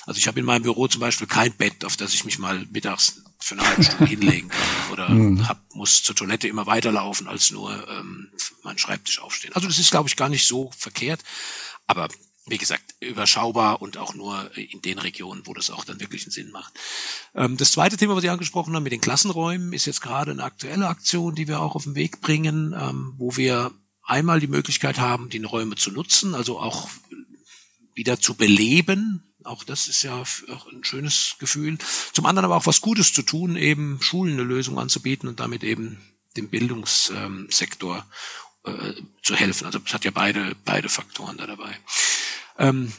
Also 0.05 0.17
ich 0.17 0.27
habe 0.27 0.39
in 0.39 0.45
meinem 0.45 0.63
Büro 0.63 0.87
zum 0.87 0.99
Beispiel 0.99 1.27
kein 1.27 1.53
Bett, 1.53 1.85
auf 1.85 1.95
das 1.95 2.13
ich 2.13 2.25
mich 2.25 2.39
mal 2.39 2.65
mittags 2.71 3.21
für 3.39 3.55
eine 3.55 3.67
halbe 3.67 3.83
Stunde 3.83 4.05
hinlegen 4.09 4.49
kann 4.49 4.91
oder 4.91 5.09
mhm. 5.09 5.47
hab, 5.47 5.61
muss 5.73 6.03
zur 6.03 6.15
Toilette 6.15 6.47
immer 6.47 6.65
weiterlaufen 6.65 7.27
als 7.27 7.51
nur 7.51 7.87
ähm, 7.89 8.29
meinen 8.63 8.77
Schreibtisch 8.77 9.19
aufstehen. 9.19 9.53
Also 9.53 9.67
das 9.67 9.79
ist, 9.79 9.91
glaube 9.91 10.09
ich, 10.09 10.15
gar 10.15 10.29
nicht 10.29 10.47
so 10.47 10.71
verkehrt. 10.77 11.21
Aber 11.93 12.09
wie 12.47 12.57
gesagt, 12.57 12.95
überschaubar 12.99 13.83
und 13.83 13.97
auch 13.97 14.15
nur 14.15 14.49
in 14.57 14.81
den 14.81 14.97
Regionen, 14.97 15.45
wo 15.45 15.53
das 15.53 15.69
auch 15.69 15.85
dann 15.85 15.99
wirklich 15.99 16.23
einen 16.23 16.31
Sinn 16.31 16.51
macht. 16.51 16.73
Ähm, 17.35 17.55
das 17.55 17.71
zweite 17.71 17.97
Thema, 17.97 18.15
was 18.15 18.23
Sie 18.23 18.29
angesprochen 18.29 18.75
haben 18.75 18.83
mit 18.83 18.91
den 18.91 18.99
Klassenräumen, 18.99 19.73
ist 19.73 19.85
jetzt 19.85 20.01
gerade 20.01 20.31
eine 20.31 20.43
aktuelle 20.43 20.87
Aktion, 20.87 21.35
die 21.35 21.47
wir 21.47 21.61
auch 21.61 21.75
auf 21.75 21.83
den 21.83 21.95
Weg 21.95 22.19
bringen, 22.19 22.75
ähm, 22.77 23.13
wo 23.17 23.37
wir 23.37 23.71
einmal 24.01 24.39
die 24.39 24.47
Möglichkeit 24.47 24.99
haben, 24.99 25.29
die 25.29 25.43
Räume 25.43 25.75
zu 25.75 25.91
nutzen, 25.91 26.33
also 26.33 26.59
auch 26.59 26.89
wieder 27.93 28.19
zu 28.19 28.33
beleben. 28.33 29.35
Auch 29.43 29.63
das 29.63 29.87
ist 29.87 30.01
ja 30.01 30.15
auch 30.15 30.67
ein 30.71 30.83
schönes 30.83 31.35
Gefühl. 31.37 31.77
Zum 32.11 32.25
anderen 32.25 32.45
aber 32.45 32.57
auch 32.57 32.65
was 32.65 32.81
Gutes 32.81 33.13
zu 33.13 33.21
tun, 33.21 33.55
eben 33.55 34.01
Schulen 34.01 34.33
eine 34.33 34.43
Lösung 34.43 34.79
anzubieten 34.79 35.29
und 35.29 35.39
damit 35.39 35.63
eben 35.63 36.01
dem 36.35 36.49
Bildungssektor 36.49 38.05
äh, 38.65 38.93
zu 39.21 39.35
helfen. 39.35 39.65
Also 39.65 39.79
es 39.85 39.93
hat 39.93 40.05
ja 40.05 40.11
beide, 40.11 40.55
beide 40.65 40.89
Faktoren 40.89 41.37
da 41.37 41.47
dabei. 41.47 41.77
Ähm, 42.57 42.91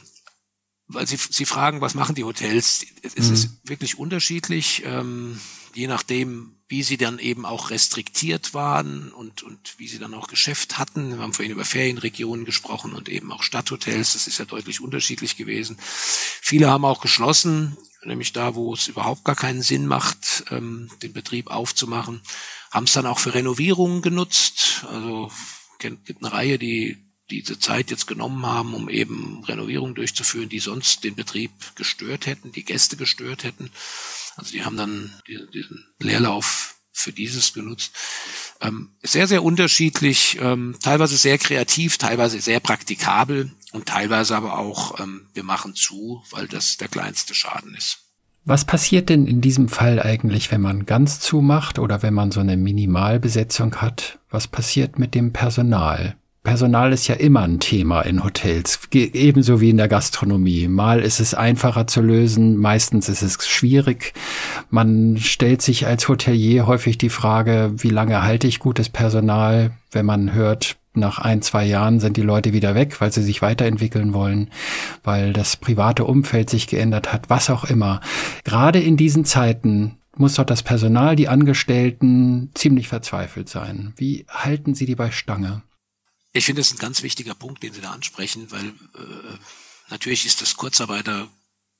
weil 0.87 1.07
Sie, 1.07 1.17
Sie 1.17 1.45
fragen, 1.45 1.81
was 1.81 1.95
machen 1.95 2.15
die 2.15 2.23
Hotels? 2.23 2.85
Es 3.01 3.15
mhm. 3.15 3.33
ist 3.33 3.49
wirklich 3.63 3.97
unterschiedlich, 3.97 4.83
ähm, 4.85 5.39
je 5.73 5.87
nachdem, 5.87 6.55
wie 6.67 6.83
sie 6.83 6.97
dann 6.97 7.19
eben 7.19 7.45
auch 7.45 7.69
restriktiert 7.69 8.53
waren 8.53 9.11
und, 9.11 9.43
und 9.43 9.77
wie 9.77 9.87
sie 9.87 9.99
dann 9.99 10.15
auch 10.15 10.27
Geschäft 10.27 10.79
hatten. 10.79 11.15
Wir 11.15 11.19
haben 11.19 11.33
vorhin 11.33 11.51
über 11.51 11.65
Ferienregionen 11.65 12.45
gesprochen 12.45 12.93
und 12.93 13.07
eben 13.07 13.31
auch 13.31 13.43
Stadthotels. 13.43 14.13
Das 14.13 14.25
ist 14.27 14.39
ja 14.39 14.45
deutlich 14.45 14.81
unterschiedlich 14.81 15.37
gewesen. 15.37 15.77
Viele 15.79 16.69
haben 16.69 16.85
auch 16.85 17.01
geschlossen, 17.01 17.77
nämlich 18.03 18.33
da, 18.33 18.55
wo 18.55 18.73
es 18.73 18.87
überhaupt 18.87 19.23
gar 19.25 19.35
keinen 19.35 19.61
Sinn 19.61 19.85
macht, 19.85 20.45
ähm, 20.49 20.89
den 21.03 21.13
Betrieb 21.13 21.51
aufzumachen. 21.51 22.21
Haben 22.71 22.85
es 22.85 22.93
dann 22.93 23.05
auch 23.05 23.19
für 23.19 23.35
Renovierungen 23.35 24.01
genutzt. 24.01 24.85
Also 24.89 25.31
gibt 25.79 26.23
eine 26.23 26.31
Reihe, 26.31 26.59
die 26.59 26.97
diese 27.31 27.57
Zeit 27.57 27.89
jetzt 27.89 28.05
genommen 28.05 28.45
haben, 28.45 28.73
um 28.75 28.87
eben 28.89 29.43
Renovierungen 29.45 29.95
durchzuführen, 29.95 30.49
die 30.49 30.59
sonst 30.59 31.03
den 31.03 31.15
Betrieb 31.15 31.51
gestört 31.75 32.27
hätten, 32.27 32.51
die 32.51 32.63
Gäste 32.63 32.97
gestört 32.97 33.43
hätten. 33.43 33.71
Also 34.35 34.51
die 34.51 34.63
haben 34.63 34.77
dann 34.77 35.11
diesen 35.27 35.87
Leerlauf 35.99 36.75
für 36.91 37.11
dieses 37.11 37.53
genutzt. 37.53 37.93
Ähm, 38.61 38.95
sehr, 39.01 39.27
sehr 39.27 39.43
unterschiedlich, 39.43 40.37
ähm, 40.39 40.77
teilweise 40.81 41.17
sehr 41.17 41.37
kreativ, 41.37 41.97
teilweise 41.97 42.39
sehr 42.39 42.59
praktikabel 42.59 43.51
und 43.73 43.87
teilweise 43.87 44.35
aber 44.35 44.57
auch, 44.57 44.99
ähm, 44.99 45.27
wir 45.33 45.43
machen 45.43 45.75
zu, 45.75 46.23
weil 46.29 46.47
das 46.47 46.77
der 46.77 46.87
kleinste 46.87 47.35
Schaden 47.35 47.75
ist. 47.75 48.04
Was 48.47 48.63
passiert 48.63 49.09
denn 49.09 49.25
in 49.25 49.41
diesem 49.41 49.67
Fall 49.67 49.99
eigentlich, 49.99 50.51
wenn 50.51 50.61
man 50.61 50.85
ganz 50.85 51.19
zumacht 51.19 51.79
oder 51.79 52.03
wenn 52.03 52.13
man 52.13 52.29
so 52.29 52.41
eine 52.41 52.57
Minimalbesetzung 52.57 53.77
hat? 53.77 54.19
Was 54.29 54.47
passiert 54.47 54.99
mit 54.99 55.15
dem 55.15 55.33
Personal? 55.33 56.15
Personal 56.43 56.93
ist 56.93 57.07
ja 57.07 57.15
immer 57.15 57.41
ein 57.41 57.59
Thema 57.59 58.01
in 58.03 58.23
Hotels, 58.23 58.81
ebenso 58.93 59.61
wie 59.61 59.71
in 59.71 59.77
der 59.77 59.87
Gastronomie. 59.87 60.67
Mal 60.67 61.01
ist 61.01 61.19
es 61.19 61.33
einfacher 61.33 61.87
zu 61.87 62.01
lösen, 62.01 62.55
meistens 62.55 63.09
ist 63.09 63.23
es 63.23 63.43
schwierig. 63.47 64.13
Man 64.69 65.17
stellt 65.17 65.63
sich 65.63 65.87
als 65.87 66.07
Hotelier 66.07 66.67
häufig 66.67 66.99
die 66.99 67.09
Frage, 67.09 67.73
wie 67.77 67.89
lange 67.89 68.21
halte 68.21 68.45
ich 68.45 68.59
gutes 68.59 68.89
Personal, 68.89 69.71
wenn 69.91 70.05
man 70.05 70.33
hört, 70.33 70.77
nach 70.97 71.19
ein, 71.19 71.41
zwei 71.41 71.65
Jahren 71.65 71.99
sind 71.99 72.17
die 72.17 72.21
Leute 72.21 72.53
wieder 72.53 72.75
weg, 72.75 72.99
weil 73.01 73.11
sie 73.11 73.23
sich 73.23 73.41
weiterentwickeln 73.41 74.13
wollen, 74.13 74.51
weil 75.03 75.33
das 75.33 75.57
private 75.57 76.05
Umfeld 76.05 76.49
sich 76.49 76.67
geändert 76.67 77.13
hat, 77.13 77.29
was 77.29 77.49
auch 77.49 77.63
immer. 77.65 78.01
Gerade 78.43 78.79
in 78.79 78.97
diesen 78.97 79.25
Zeiten 79.25 79.97
muss 80.17 80.35
doch 80.35 80.45
das 80.45 80.63
Personal, 80.63 81.15
die 81.15 81.27
Angestellten 81.27 82.51
ziemlich 82.53 82.87
verzweifelt 82.87 83.49
sein. 83.49 83.93
Wie 83.97 84.25
halten 84.29 84.75
Sie 84.75 84.85
die 84.85 84.95
bei 84.95 85.11
Stange? 85.11 85.61
Ich 86.33 86.45
finde, 86.45 86.61
das 86.61 86.67
ist 86.67 86.77
ein 86.77 86.79
ganz 86.79 87.03
wichtiger 87.03 87.35
Punkt, 87.35 87.63
den 87.63 87.73
Sie 87.73 87.81
da 87.81 87.91
ansprechen, 87.91 88.51
weil 88.51 88.65
äh, 88.65 89.37
natürlich 89.89 90.25
ist 90.25 90.41
das 90.41 90.57
Kurzarbeiter 90.57 91.27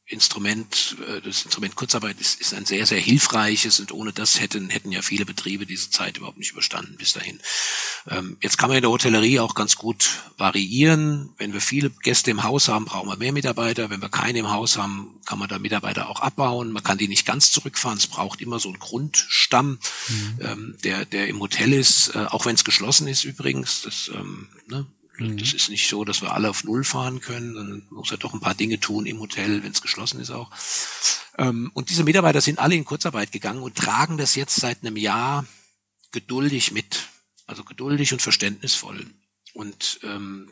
Instrument, 0.07 0.97
äh, 1.07 1.21
das 1.21 1.45
Instrument 1.45 1.75
Kurzarbeit 1.75 2.19
ist, 2.21 2.39
ist 2.39 2.53
ein 2.53 2.65
sehr, 2.65 2.85
sehr 2.85 3.00
hilfreiches 3.00 3.79
und 3.79 3.91
ohne 3.91 4.13
das 4.13 4.39
hätten, 4.39 4.69
hätten 4.69 4.91
ja 4.91 5.01
viele 5.01 5.25
Betriebe 5.25 5.65
diese 5.65 5.89
Zeit 5.89 6.17
überhaupt 6.17 6.38
nicht 6.38 6.51
überstanden 6.51 6.95
bis 6.97 7.13
dahin. 7.13 7.39
Ähm, 8.07 8.38
jetzt 8.41 8.59
kann 8.59 8.69
man 8.69 8.77
in 8.77 8.83
der 8.83 8.91
Hotellerie 8.91 9.39
auch 9.39 9.55
ganz 9.55 9.75
gut 9.75 10.21
variieren. 10.38 11.33
Wenn 11.38 11.53
wir 11.53 11.62
viele 11.62 11.89
Gäste 11.89 12.29
im 12.29 12.43
Haus 12.43 12.67
haben, 12.67 12.85
brauchen 12.85 13.09
wir 13.09 13.17
mehr 13.17 13.31
Mitarbeiter. 13.31 13.89
Wenn 13.89 14.01
wir 14.01 14.09
keine 14.09 14.39
im 14.39 14.51
Haus 14.51 14.77
haben, 14.77 15.19
kann 15.25 15.39
man 15.39 15.50
da 15.50 15.57
Mitarbeiter 15.57 16.07
auch 16.07 16.21
abbauen. 16.21 16.71
Man 16.71 16.83
kann 16.83 17.00
die 17.00 17.07
nicht 17.07 17.25
ganz 17.25 17.51
zurückfahren. 17.51 17.97
Es 17.97 18.07
braucht 18.07 18.41
immer 18.41 18.59
so 18.59 18.69
einen 18.69 18.79
Grundstamm, 18.79 19.79
mhm. 20.07 20.39
ähm, 20.41 20.77
der, 20.83 21.05
der 21.05 21.27
im 21.27 21.39
Hotel 21.39 21.74
ist, 21.74 22.15
äh, 22.15 22.25
auch 22.29 22.45
wenn 22.45 22.53
es 22.53 22.63
geschlossen 22.63 23.07
ist 23.07 23.24
übrigens. 23.24 23.81
Das, 23.81 24.12
ähm, 24.13 24.50
ne, 24.67 24.85
Mhm. 25.17 25.38
Das 25.38 25.53
ist 25.53 25.69
nicht 25.69 25.88
so, 25.88 26.03
dass 26.03 26.22
wir 26.22 26.34
alle 26.34 26.50
auf 26.50 26.63
Null 26.63 26.84
fahren 26.84 27.22
können, 27.22 27.53
sondern 27.53 27.84
man 27.89 28.00
muss 28.00 28.10
ja 28.10 28.17
doch 28.17 28.34
ein 28.34 28.39
paar 28.39 28.55
Dinge 28.55 28.79
tun 28.79 29.05
im 29.05 29.19
Hotel, 29.19 29.63
wenn 29.63 29.72
es 29.72 29.81
geschlossen 29.81 30.19
ist 30.19 30.31
auch. 30.31 30.51
Ähm, 31.38 31.72
und 31.74 31.89
diese 31.89 32.03
Mitarbeiter 32.03 32.41
sind 32.41 32.60
alle 32.60 32.75
in 32.75 32.86
Kurzarbeit 32.86 33.31
gegangen 33.31 33.62
und 33.62 33.75
tragen 33.75 34.17
das 34.17 34.36
jetzt 34.36 34.55
seit 34.55 34.81
einem 34.81 34.98
Jahr 34.98 35.45
geduldig 36.12 36.72
mit. 36.72 37.10
Also 37.48 37.63
geduldig 37.63 38.12
und 38.13 38.22
verständnisvoll. 38.22 39.05
Und 39.53 40.00
ähm, 40.03 40.50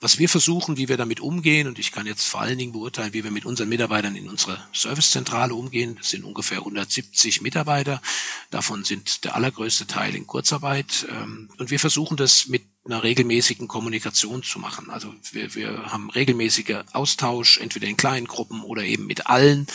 was 0.00 0.18
wir 0.18 0.28
versuchen, 0.28 0.76
wie 0.76 0.88
wir 0.88 0.96
damit 0.96 1.20
umgehen, 1.20 1.66
und 1.66 1.78
ich 1.78 1.92
kann 1.92 2.06
jetzt 2.06 2.26
vor 2.26 2.40
allen 2.40 2.58
Dingen 2.58 2.72
beurteilen, 2.72 3.12
wie 3.12 3.24
wir 3.24 3.30
mit 3.30 3.46
unseren 3.46 3.68
Mitarbeitern 3.68 4.16
in 4.16 4.28
unserer 4.28 4.58
Servicezentrale 4.72 5.54
umgehen. 5.54 5.96
Das 5.98 6.10
sind 6.10 6.24
ungefähr 6.24 6.58
170 6.58 7.40
Mitarbeiter. 7.40 8.02
Davon 8.50 8.84
sind 8.84 9.24
der 9.24 9.34
allergrößte 9.34 9.86
Teil 9.86 10.14
in 10.14 10.26
Kurzarbeit. 10.26 11.06
Ähm, 11.10 11.50
und 11.58 11.70
wir 11.70 11.80
versuchen 11.80 12.16
das 12.16 12.48
mit 12.48 12.62
einer 12.84 13.02
regelmäßigen 13.02 13.66
Kommunikation 13.66 14.42
zu 14.42 14.58
machen. 14.58 14.90
Also 14.90 15.14
wir, 15.32 15.54
wir 15.54 15.90
haben 15.90 16.10
regelmäßige 16.10 16.84
Austausch, 16.92 17.58
entweder 17.58 17.86
in 17.86 17.96
kleinen 17.96 18.26
Gruppen 18.26 18.62
oder 18.62 18.82
eben 18.82 19.06
mit 19.06 19.26
allen, 19.26 19.66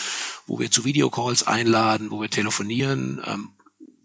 wo 0.46 0.58
wir 0.60 0.70
zu 0.70 0.84
Videocalls 0.84 1.46
einladen, 1.46 2.10
wo 2.10 2.20
wir 2.20 2.30
telefonieren, 2.30 3.20
ähm, 3.26 3.50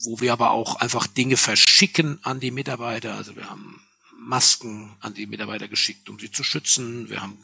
wo 0.03 0.19
wir 0.19 0.33
aber 0.33 0.51
auch 0.51 0.75
einfach 0.75 1.07
Dinge 1.07 1.37
verschicken 1.37 2.19
an 2.23 2.39
die 2.39 2.51
Mitarbeiter. 2.51 3.15
Also 3.15 3.35
wir 3.35 3.49
haben 3.49 3.81
Masken 4.25 4.95
an 4.99 5.13
die 5.13 5.27
Mitarbeiter 5.27 5.67
geschickt, 5.67 6.09
um 6.09 6.19
sie 6.19 6.31
zu 6.31 6.43
schützen. 6.43 7.09
Wir 7.09 7.21
haben 7.21 7.37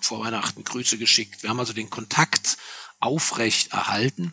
vor 0.00 0.20
Weihnachten 0.20 0.64
Grüße 0.64 0.98
geschickt. 0.98 1.42
Wir 1.42 1.50
haben 1.50 1.60
also 1.60 1.72
den 1.72 1.90
Kontakt 1.90 2.58
aufrecht 2.98 3.72
erhalten 3.72 4.32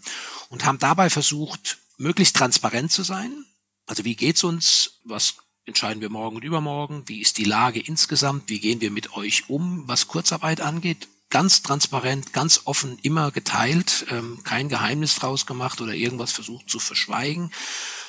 und 0.50 0.66
haben 0.66 0.80
dabei 0.80 1.10
versucht, 1.10 1.78
möglichst 1.98 2.36
transparent 2.36 2.92
zu 2.92 3.04
sein. 3.04 3.46
Also 3.86 4.06
wie 4.06 4.16
geht's 4.16 4.44
uns? 4.44 5.02
Was 5.04 5.36
entscheiden 5.66 6.02
wir 6.02 6.10
morgen 6.10 6.38
und 6.38 6.44
übermorgen? 6.44 7.04
Wie 7.08 7.22
ist 7.22 7.38
die 7.38 7.44
Lage 7.44 7.80
insgesamt? 7.80 8.50
Wie 8.50 8.60
gehen 8.60 8.82
wir 8.82 8.92
mit 8.92 9.14
euch 9.14 9.50
um, 9.50 9.88
was 9.88 10.08
Kurzarbeit 10.08 10.62
angeht? 10.62 11.08
Ganz 11.30 11.62
transparent, 11.62 12.34
ganz 12.34 12.62
offen, 12.66 13.00
immer 13.02 13.32
geteilt, 13.32 14.06
ähm, 14.10 14.42
kein 14.44 14.70
Geheimnis 14.70 15.16
draus 15.16 15.46
gemacht 15.46 15.82
oder 15.82 15.94
irgendwas 15.94 16.32
versucht 16.32 16.70
zu 16.70 16.80
verschweigen. 16.80 17.52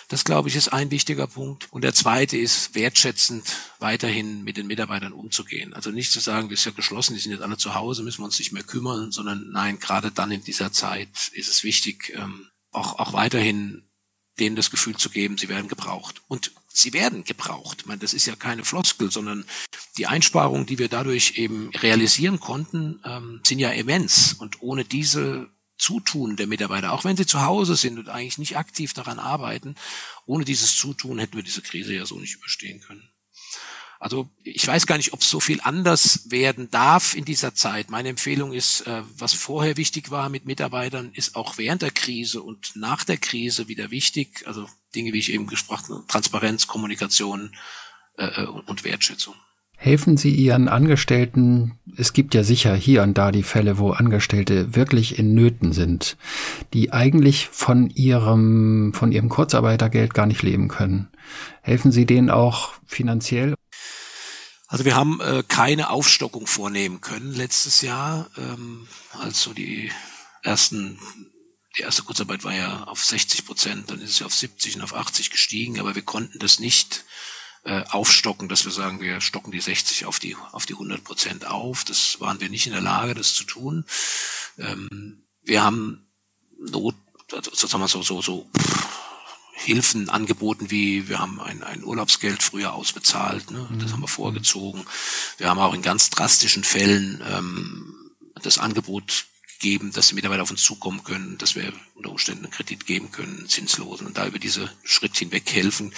Das, 0.09 0.25
glaube 0.25 0.49
ich, 0.49 0.57
ist 0.57 0.69
ein 0.69 0.91
wichtiger 0.91 1.27
Punkt. 1.27 1.73
Und 1.73 1.83
der 1.83 1.95
zweite 1.95 2.37
ist, 2.37 2.75
wertschätzend 2.75 3.45
weiterhin 3.79 4.45
mit 4.45 4.57
den 4.57 4.67
Mitarbeitern 4.67 5.13
umzugehen. 5.13 5.73
Also 5.73 5.91
nicht 5.91 6.13
zu 6.13 6.21
sagen, 6.21 6.51
wir 6.51 6.57
sind 6.57 6.73
ja 6.73 6.77
geschlossen, 6.77 7.15
die 7.15 7.21
sind 7.21 7.33
jetzt 7.33 7.43
alle 7.43 7.57
zu 7.57 7.75
Hause, 7.75 8.03
müssen 8.03 8.21
wir 8.21 8.27
uns 8.27 8.39
nicht 8.39 8.53
mehr 8.53 8.63
kümmern, 8.63 9.13
sondern 9.13 9.51
nein, 9.51 9.79
gerade 9.79 10.11
dann 10.11 10.31
in 10.31 10.45
dieser 10.45 10.73
Zeit 10.73 11.31
ist 11.33 11.49
es 11.49 11.65
wichtig, 11.65 12.13
ähm, 12.17 12.49
auch, 12.71 12.99
auch 12.99 13.13
weiterhin 13.13 13.89
denen 14.39 14.57
das 14.57 14.71
Gefühl 14.71 14.97
zu 14.97 15.11
geben, 15.11 15.39
sie 15.39 15.49
werden 15.49 15.69
gebraucht. 15.69 16.23
Und 16.29 16.53
sie 16.69 16.93
werden 16.93 17.25
gebraucht. 17.25 17.83
Ich 17.83 17.87
meine, 17.87 18.01
das 18.01 18.15
ist 18.15 18.27
ja 18.27 18.35
keine 18.35 18.65
Floskel, 18.65 19.11
sondern 19.11 19.45
die 19.97 20.07
Einsparungen, 20.07 20.67
die 20.67 20.79
wir 20.79 20.89
dadurch 20.89 21.39
eben 21.39 21.71
realisieren 21.71 22.41
konnten, 22.41 23.01
ähm, 23.05 23.41
sind 23.45 23.61
ja 23.61 23.71
immens. 23.71 24.35
Und 24.35 24.61
ohne 24.61 24.85
diese 24.85 25.49
Zutun 25.77 26.37
der 26.37 26.47
Mitarbeiter, 26.47 26.93
auch 26.93 27.05
wenn 27.05 27.17
sie 27.17 27.27
zu 27.27 27.43
Hause 27.43 27.77
sind 27.77 27.99
und 27.99 28.09
eigentlich 28.09 28.39
nicht 28.39 28.57
aktiv 28.57 28.93
daran 28.93 29.19
arbeiten, 29.19 29.75
ohne 30.27 30.45
dieses 30.45 30.77
Zutun 30.77 31.19
hätten 31.19 31.37
wir 31.37 31.43
diese 31.43 31.63
Krise 31.63 31.95
ja 31.95 32.07
so 32.07 32.19
nicht 32.19 32.37
überstehen 32.37 32.81
können. 32.81 33.09
Also 33.99 34.29
ich 34.43 34.67
weiß 34.67 34.87
gar 34.87 34.99
nicht, 34.99 35.15
ob 35.15 35.21
es 35.21 35.31
so 35.31 35.41
viel 35.41 35.61
anders 35.63 36.31
werden 36.31 36.71
darf 36.71 37.15
in 37.15 37.25
dieser 37.25 37.55
Zeit. 37.55 37.91
Meine 37.91 38.11
Empfehlung 38.11 38.53
ist, 38.53 38.83
äh, 38.83 39.03
was 39.17 39.33
vorher 39.33 39.79
wichtig 39.79 40.11
war 40.11 40.29
mit 40.29 40.45
Mitarbeitern, 40.45 41.11
ist 41.15 41.37
auch 41.37 41.57
während 41.57 41.81
der 41.81 41.91
Krise 41.91 42.43
und 42.43 42.77
nach 42.77 43.05
der 43.05 43.17
Krise 43.17 43.67
wieder 43.69 43.91
wichtig. 43.91 44.47
Also 44.47 44.69
Dinge, 44.95 45.15
wie 45.15 45.21
ich 45.21 45.33
eben 45.33 45.47
gesprochen 45.47 45.95
habe, 45.95 46.07
Transparenz, 46.07 46.67
Kommunikation 46.67 47.57
äh, 48.19 48.45
und 48.45 48.85
Wertschätzung. 48.85 49.37
Helfen 49.77 50.17
Sie 50.17 50.31
Ihren 50.31 50.69
Angestellten, 50.69 51.79
es 51.97 52.13
gibt 52.13 52.35
ja 52.35 52.43
sicher 52.43 52.75
hier 52.75 53.03
und 53.03 53.19
da 53.19 53.31
die 53.31 53.43
Fälle, 53.43 53.79
wo 53.79 53.91
Angestellte 53.91 54.75
wirklich 54.75 55.19
in 55.19 55.35
Nöten 55.35 55.73
sind, 55.73 56.17
die 56.73 56.93
eigentlich 56.93 57.49
von 57.49 57.91
ihrem, 57.91 58.93
von 58.95 59.13
ihrem 59.13 59.29
Kurzarbeitergeld 59.29 60.15
gar 60.15 60.27
nicht 60.27 60.43
leben 60.43 60.69
können. 60.69 61.09
Helfen 61.63 61.93
Sie 61.93 62.07
denen 62.07 62.31
auch 62.31 62.73
finanziell? 62.87 63.55
Also 64.67 64.85
wir 64.85 64.97
haben 64.97 65.21
äh, 65.21 65.45
keine 65.47 65.91
Aufstockung 65.91 66.47
vornehmen 66.47 67.01
können 67.01 67.33
letztes 67.33 67.83
Jahr. 67.83 68.29
Ähm, 68.37 68.89
also 69.13 69.53
die 69.53 69.93
ersten, 70.43 70.99
die 71.77 71.83
erste 71.83 72.03
Kurzarbeit 72.03 72.43
war 72.45 72.55
ja 72.55 72.85
auf 72.85 73.05
60 73.05 73.47
Prozent, 73.47 73.91
dann 73.91 74.01
ist 74.01 74.19
ja 74.19 74.27
auf 74.27 74.35
70 74.35 74.77
und 74.77 74.83
auf 74.83 74.95
80 74.95 75.31
gestiegen, 75.31 75.79
aber 75.79 75.95
wir 75.95 76.03
konnten 76.03 76.39
das 76.39 76.59
nicht 76.59 77.05
äh, 77.65 77.85
aufstocken, 77.91 78.49
dass 78.49 78.65
wir 78.65 78.73
sagen, 78.73 79.01
wir 79.01 79.21
stocken 79.21 79.51
die 79.51 79.61
60 79.61 80.07
auf 80.07 80.19
die, 80.19 80.37
auf 80.53 80.67
die 80.67 80.75
100 80.75 81.03
Prozent 81.03 81.47
auf. 81.47 81.85
Das 81.85 82.21
waren 82.21 82.41
wir 82.41 82.51
nicht 82.51 82.67
in 82.67 82.73
der 82.73 82.83
Lage, 82.83 83.15
das 83.15 83.35
zu 83.35 83.45
tun. 83.45 83.85
Ähm, 84.59 85.23
wir 85.43 85.63
haben 85.63 86.07
Not, 86.59 86.95
also 87.33 87.51
sozusagen 87.51 87.87
so, 87.89 88.03
so, 88.03 88.23
so 88.23 88.49
Hilfen 89.53 90.11
angeboten, 90.11 90.71
wie 90.71 91.09
wir 91.09 91.21
haben 91.21 91.41
ein, 91.41 91.63
ein 91.63 91.85
Urlaubsgeld 91.85 92.43
früher 92.43 92.75
ausbezahlt, 92.75 93.51
ne? 93.51 93.67
das 93.79 93.93
haben 93.93 94.01
wir 94.01 94.09
mhm. 94.09 94.13
vorgezogen. 94.13 94.85
Wir 95.39 95.49
haben 95.49 95.61
auch 95.61 95.75
in 95.75 95.83
ganz 95.83 96.11
drastischen 96.11 96.65
Fällen 96.65 97.23
ähm, 97.27 98.11
das 98.43 98.59
Angebot 98.59 99.27
geben, 99.61 99.93
dass 99.93 100.09
die 100.09 100.15
Mitarbeiter 100.15 100.43
auf 100.43 100.51
uns 100.51 100.63
zukommen 100.63 101.05
können, 101.05 101.39
dass 101.39 101.55
wir 101.55 101.73
unter 101.95 102.11
Umständen 102.11 102.45
einen 102.45 102.53
Kredit 102.53 102.87
geben 102.87 103.11
können, 103.11 103.49
zinslosen 103.49 104.07
und 104.07 104.17
da 104.17 104.27
über 104.27 104.39
diese 104.39 104.71
Schritt 104.83 105.17
hinweg 105.17 105.51
helfen 105.53 105.93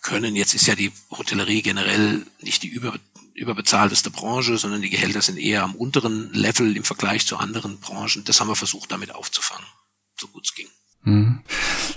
können. 0.00 0.36
Jetzt 0.36 0.54
ist 0.54 0.66
ja 0.66 0.74
die 0.74 0.92
Hotellerie 1.10 1.62
generell 1.62 2.26
nicht 2.40 2.62
die 2.62 2.68
über, 2.68 2.94
überbezahlteste 3.34 4.10
Branche, 4.10 4.58
sondern 4.58 4.82
die 4.82 4.90
Gehälter 4.90 5.22
sind 5.22 5.38
eher 5.38 5.62
am 5.62 5.74
unteren 5.74 6.32
Level 6.32 6.76
im 6.76 6.84
Vergleich 6.84 7.26
zu 7.26 7.36
anderen 7.36 7.78
Branchen. 7.78 8.24
Das 8.24 8.40
haben 8.40 8.48
wir 8.48 8.56
versucht 8.56 8.92
damit 8.92 9.14
aufzufangen, 9.14 9.66
so 10.18 10.28
gut 10.28 10.46
es 10.46 10.54
ging. 10.54 10.68
Mhm. 11.04 11.42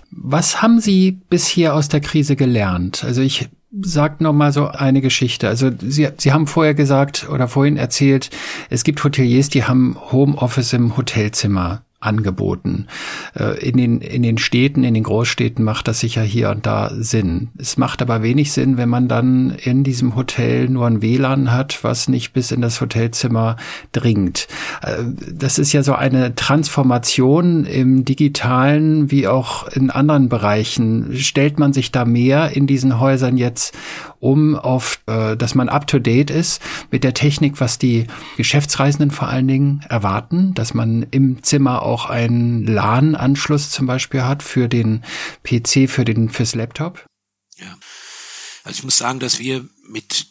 Was 0.09 0.61
haben 0.61 0.79
Sie 0.79 1.11
bisher 1.11 1.75
aus 1.75 1.89
der 1.89 2.01
Krise 2.01 2.35
gelernt? 2.35 3.03
Also 3.03 3.21
ich 3.21 3.49
sag 3.81 4.21
noch 4.21 4.33
mal 4.33 4.51
so 4.51 4.67
eine 4.67 5.01
Geschichte. 5.01 5.47
Also 5.47 5.71
Sie, 5.79 6.07
Sie 6.17 6.33
haben 6.33 6.47
vorher 6.47 6.73
gesagt 6.73 7.27
oder 7.29 7.47
vorhin 7.47 7.77
erzählt, 7.77 8.29
es 8.69 8.83
gibt 8.83 9.03
Hoteliers, 9.03 9.49
die 9.49 9.63
haben 9.63 9.97
Homeoffice 10.11 10.73
im 10.73 10.97
Hotelzimmer 10.97 11.84
angeboten. 12.05 12.87
Äh, 13.37 13.59
in 13.67 13.77
den, 13.77 14.01
in 14.01 14.23
den 14.23 14.37
Städten, 14.37 14.83
in 14.83 14.93
den 14.93 15.03
Großstädten 15.03 15.63
macht 15.63 15.87
das 15.87 15.99
sicher 15.99 16.21
hier 16.21 16.49
und 16.49 16.65
da 16.65 16.91
Sinn. 16.97 17.49
Es 17.57 17.77
macht 17.77 18.01
aber 18.01 18.23
wenig 18.23 18.51
Sinn, 18.51 18.77
wenn 18.77 18.89
man 18.89 19.07
dann 19.07 19.51
in 19.63 19.83
diesem 19.83 20.15
Hotel 20.15 20.69
nur 20.69 20.87
ein 20.87 21.01
WLAN 21.01 21.51
hat, 21.51 21.83
was 21.83 22.07
nicht 22.07 22.33
bis 22.33 22.51
in 22.51 22.61
das 22.61 22.81
Hotelzimmer 22.81 23.57
dringt. 23.91 24.47
Äh, 24.81 25.03
das 25.31 25.59
ist 25.59 25.73
ja 25.73 25.83
so 25.83 25.93
eine 25.93 26.35
Transformation 26.35 27.65
im 27.65 28.05
digitalen 28.05 29.11
wie 29.11 29.27
auch 29.27 29.67
in 29.67 29.89
anderen 29.89 30.29
Bereichen. 30.29 31.15
Stellt 31.15 31.59
man 31.59 31.73
sich 31.73 31.91
da 31.91 32.05
mehr 32.05 32.55
in 32.55 32.67
diesen 32.67 32.99
Häusern 32.99 33.37
jetzt 33.37 33.75
um 34.19 34.55
auf, 34.55 34.99
äh, 35.05 35.37
dass 35.37 35.55
man 35.55 35.69
up 35.69 35.87
to 35.87 35.99
date 35.99 36.31
ist 36.31 36.61
mit 36.91 37.03
der 37.03 37.13
Technik, 37.13 37.61
was 37.61 37.77
die 37.77 38.07
Geschäftsreisenden 38.37 39.11
vor 39.11 39.29
allen 39.29 39.47
Dingen 39.47 39.81
erwarten, 39.87 40.53
dass 40.55 40.73
man 40.73 41.05
im 41.11 41.43
Zimmer 41.43 41.83
auch 41.83 41.94
einen 42.03 42.67
LAN-Anschluss 42.67 43.71
zum 43.71 43.87
Beispiel 43.87 44.23
hat 44.23 44.43
für 44.43 44.67
den 44.67 45.05
PC, 45.43 45.89
für 45.89 46.03
den, 46.03 46.29
fürs 46.29 46.53
Laptop? 46.55 47.05
Ja. 47.55 47.77
Also 48.65 48.79
ich 48.79 48.83
muss 48.83 48.97
sagen, 48.97 49.21
dass 49.21 49.39
wir 49.39 49.65
mit 49.87 50.27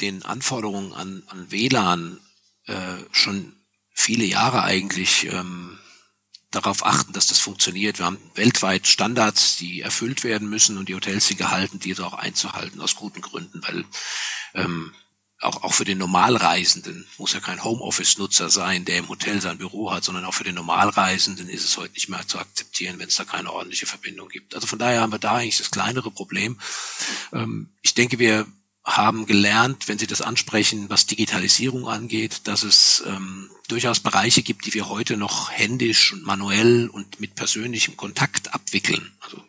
den 0.00 0.22
Anforderungen 0.24 0.92
an, 0.92 1.22
an 1.28 1.50
WLAN 1.50 2.20
äh, 2.66 2.96
schon 3.12 3.54
viele 3.94 4.24
Jahre 4.24 4.62
eigentlich 4.62 5.32
ähm, 5.32 5.78
darauf 6.50 6.84
achten, 6.84 7.12
dass 7.12 7.26
das 7.26 7.38
funktioniert. 7.38 7.98
Wir 7.98 8.06
haben 8.06 8.18
weltweit 8.34 8.86
Standards, 8.86 9.56
die 9.56 9.80
erfüllt 9.80 10.24
werden 10.24 10.48
müssen 10.48 10.78
und 10.78 10.88
die 10.88 10.94
Hotels 10.94 11.26
sie 11.26 11.36
gehalten, 11.36 11.78
diese 11.78 12.06
auch 12.06 12.14
einzuhalten 12.14 12.80
aus 12.80 12.94
guten 12.94 13.20
Gründen, 13.20 13.62
weil 13.66 13.84
ähm, 14.54 14.92
auch, 15.40 15.62
auch 15.62 15.72
für 15.72 15.84
den 15.84 15.98
Normalreisenden 15.98 17.06
muss 17.16 17.32
ja 17.32 17.40
kein 17.40 17.62
Homeoffice-Nutzer 17.62 18.50
sein, 18.50 18.84
der 18.84 18.98
im 18.98 19.08
Hotel 19.08 19.40
sein 19.40 19.58
Büro 19.58 19.92
hat, 19.92 20.04
sondern 20.04 20.24
auch 20.24 20.34
für 20.34 20.44
den 20.44 20.56
Normalreisenden 20.56 21.48
ist 21.48 21.64
es 21.64 21.76
heute 21.76 21.94
nicht 21.94 22.08
mehr 22.08 22.26
zu 22.26 22.38
akzeptieren, 22.38 22.98
wenn 22.98 23.08
es 23.08 23.16
da 23.16 23.24
keine 23.24 23.52
ordentliche 23.52 23.86
Verbindung 23.86 24.28
gibt. 24.28 24.54
Also 24.54 24.66
von 24.66 24.78
daher 24.78 25.00
haben 25.00 25.12
wir 25.12 25.20
da 25.20 25.36
eigentlich 25.36 25.58
das 25.58 25.70
kleinere 25.70 26.10
Problem. 26.10 26.58
Ähm, 27.32 27.68
ich 27.82 27.94
denke, 27.94 28.18
wir 28.18 28.46
haben 28.84 29.26
gelernt, 29.26 29.86
wenn 29.86 29.98
Sie 29.98 30.06
das 30.06 30.22
ansprechen, 30.22 30.88
was 30.88 31.06
Digitalisierung 31.06 31.88
angeht, 31.88 32.42
dass 32.44 32.62
es 32.62 33.04
ähm, 33.06 33.50
durchaus 33.68 34.00
Bereiche 34.00 34.42
gibt, 34.42 34.66
die 34.66 34.74
wir 34.74 34.88
heute 34.88 35.16
noch 35.16 35.50
händisch 35.50 36.12
und 36.14 36.24
manuell 36.24 36.88
und 36.88 37.20
mit 37.20 37.34
persönlichem 37.34 37.96
Kontakt 37.96 38.54
abwickeln. 38.54 39.12
Also 39.20 39.44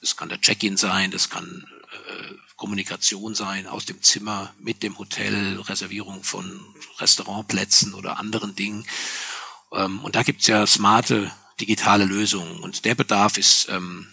das 0.00 0.16
kann 0.16 0.30
der 0.30 0.40
Check-in 0.40 0.78
sein, 0.78 1.10
das 1.10 1.28
kann 1.28 1.66
äh, 2.08 2.34
Kommunikation 2.60 3.34
sein 3.34 3.66
aus 3.66 3.86
dem 3.86 4.02
Zimmer 4.02 4.52
mit 4.58 4.82
dem 4.82 4.98
Hotel, 4.98 5.58
Reservierung 5.62 6.22
von 6.22 6.60
Restaurantplätzen 6.98 7.94
oder 7.94 8.18
anderen 8.18 8.54
Dingen. 8.54 8.84
Ähm, 9.72 10.00
und 10.00 10.14
da 10.14 10.22
gibt's 10.22 10.46
ja 10.46 10.66
smarte 10.66 11.32
digitale 11.58 12.04
Lösungen. 12.04 12.60
Und 12.60 12.84
der 12.84 12.94
Bedarf 12.94 13.38
ist 13.38 13.68
ähm, 13.70 14.08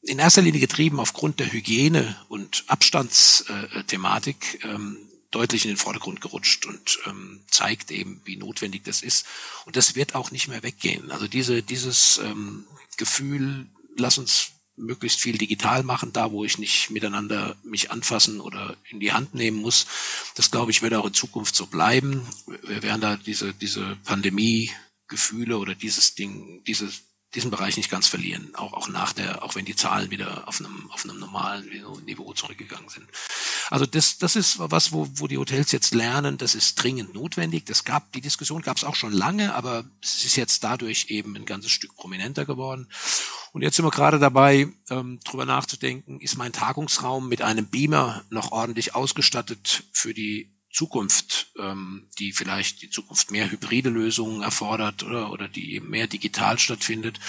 in 0.00 0.20
erster 0.20 0.42
Linie 0.42 0.60
getrieben 0.60 1.00
aufgrund 1.00 1.40
der 1.40 1.52
Hygiene 1.52 2.16
und 2.28 2.62
Abstandsthematik 2.68 4.64
ähm, 4.64 4.96
deutlich 5.32 5.64
in 5.64 5.72
den 5.72 5.76
Vordergrund 5.76 6.20
gerutscht 6.20 6.66
und 6.66 7.00
ähm, 7.06 7.40
zeigt 7.50 7.90
eben, 7.90 8.20
wie 8.24 8.36
notwendig 8.36 8.84
das 8.84 9.02
ist. 9.02 9.26
Und 9.66 9.74
das 9.74 9.96
wird 9.96 10.14
auch 10.14 10.30
nicht 10.30 10.46
mehr 10.46 10.62
weggehen. 10.62 11.10
Also 11.10 11.26
diese, 11.26 11.64
dieses 11.64 12.18
ähm, 12.18 12.64
Gefühl, 12.96 13.66
lass 13.96 14.18
uns 14.18 14.52
möglichst 14.82 15.20
viel 15.20 15.38
digital 15.38 15.82
machen, 15.82 16.12
da 16.12 16.32
wo 16.32 16.44
ich 16.44 16.58
nicht 16.58 16.90
miteinander 16.90 17.56
mich 17.62 17.90
anfassen 17.90 18.40
oder 18.40 18.76
in 18.90 19.00
die 19.00 19.12
Hand 19.12 19.34
nehmen 19.34 19.58
muss. 19.58 19.86
Das 20.34 20.50
glaube 20.50 20.70
ich 20.70 20.82
wird 20.82 20.94
auch 20.94 21.06
in 21.06 21.14
Zukunft 21.14 21.56
so 21.56 21.66
bleiben. 21.66 22.26
Wir 22.66 22.82
werden 22.82 23.00
da 23.00 23.16
diese, 23.16 23.54
diese 23.54 23.96
Pandemie-Gefühle 24.04 25.58
oder 25.58 25.74
dieses 25.74 26.14
Ding, 26.14 26.62
dieses 26.66 27.02
diesen 27.34 27.50
Bereich 27.50 27.76
nicht 27.76 27.90
ganz 27.90 28.06
verlieren, 28.06 28.54
auch, 28.54 28.74
auch 28.74 28.88
nach 28.88 29.12
der, 29.12 29.42
auch 29.42 29.54
wenn 29.54 29.64
die 29.64 29.74
Zahlen 29.74 30.10
wieder 30.10 30.46
auf 30.46 30.60
einem, 30.60 30.90
auf 30.90 31.04
einem 31.04 31.18
normalen 31.18 31.66
Niveau 32.04 32.32
zurückgegangen 32.34 32.90
sind. 32.90 33.06
Also 33.70 33.86
das, 33.86 34.18
das 34.18 34.36
ist 34.36 34.58
was, 34.58 34.92
wo, 34.92 35.08
wo 35.14 35.26
die 35.26 35.38
Hotels 35.38 35.72
jetzt 35.72 35.94
lernen, 35.94 36.36
das 36.36 36.54
ist 36.54 36.74
dringend 36.74 37.14
notwendig. 37.14 37.64
Das 37.64 37.84
gab, 37.84 38.12
die 38.12 38.20
Diskussion 38.20 38.60
gab 38.60 38.76
es 38.76 38.84
auch 38.84 38.96
schon 38.96 39.12
lange, 39.12 39.54
aber 39.54 39.84
es 40.02 40.24
ist 40.26 40.36
jetzt 40.36 40.62
dadurch 40.62 41.06
eben 41.08 41.34
ein 41.36 41.46
ganzes 41.46 41.72
Stück 41.72 41.96
prominenter 41.96 42.44
geworden. 42.44 42.86
Und 43.52 43.60
jetzt 43.62 43.76
sind 43.76 43.84
wir 43.84 43.90
gerade 43.90 44.18
dabei, 44.18 44.68
ähm, 44.88 45.20
drüber 45.24 45.44
nachzudenken, 45.44 46.20
ist 46.20 46.38
mein 46.38 46.52
Tagungsraum 46.52 47.28
mit 47.28 47.42
einem 47.42 47.66
Beamer 47.66 48.24
noch 48.30 48.50
ordentlich 48.50 48.94
ausgestattet 48.94 49.84
für 49.92 50.14
die 50.14 50.50
Zukunft, 50.72 51.52
ähm, 51.58 52.08
die 52.18 52.32
vielleicht 52.32 52.80
die 52.80 52.88
Zukunft 52.88 53.30
mehr 53.30 53.50
hybride 53.50 53.90
Lösungen 53.90 54.42
erfordert 54.42 55.02
oder, 55.02 55.30
oder 55.30 55.48
die 55.48 55.80
mehr 55.80 56.06
digital 56.06 56.58
stattfindet. 56.58 57.20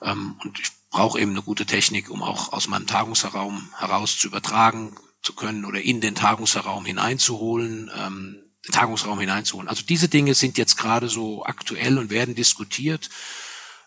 Ähm, 0.00 0.36
und 0.42 0.58
ich 0.58 0.70
brauche 0.90 1.20
eben 1.20 1.32
eine 1.32 1.42
gute 1.42 1.66
Technik, 1.66 2.08
um 2.08 2.22
auch 2.22 2.52
aus 2.54 2.66
meinem 2.68 2.86
Tagungsraum 2.86 3.70
heraus 3.76 4.18
zu 4.18 4.26
übertragen 4.26 4.96
zu 5.22 5.34
können 5.34 5.66
oder 5.66 5.82
in 5.82 6.00
den 6.00 6.14
Tagungsraum 6.14 6.86
hineinzuholen, 6.86 7.90
ähm, 7.94 8.38
den 8.66 8.72
Tagungsraum 8.72 9.20
hineinzuholen. 9.20 9.68
Also 9.68 9.82
diese 9.82 10.08
Dinge 10.08 10.34
sind 10.34 10.56
jetzt 10.56 10.78
gerade 10.78 11.10
so 11.10 11.44
aktuell 11.44 11.98
und 11.98 12.08
werden 12.08 12.34
diskutiert. 12.34 13.10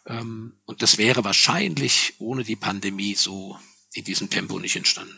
Ähm, 0.05 0.53
und 0.65 0.81
das 0.81 0.97
wäre 0.97 1.23
wahrscheinlich 1.23 2.13
ohne 2.19 2.43
die 2.43 2.55
Pandemie 2.55 3.15
so 3.15 3.57
in 3.93 4.03
diesem 4.03 4.29
Tempo 4.29 4.59
nicht 4.59 4.75
entstanden. 4.75 5.15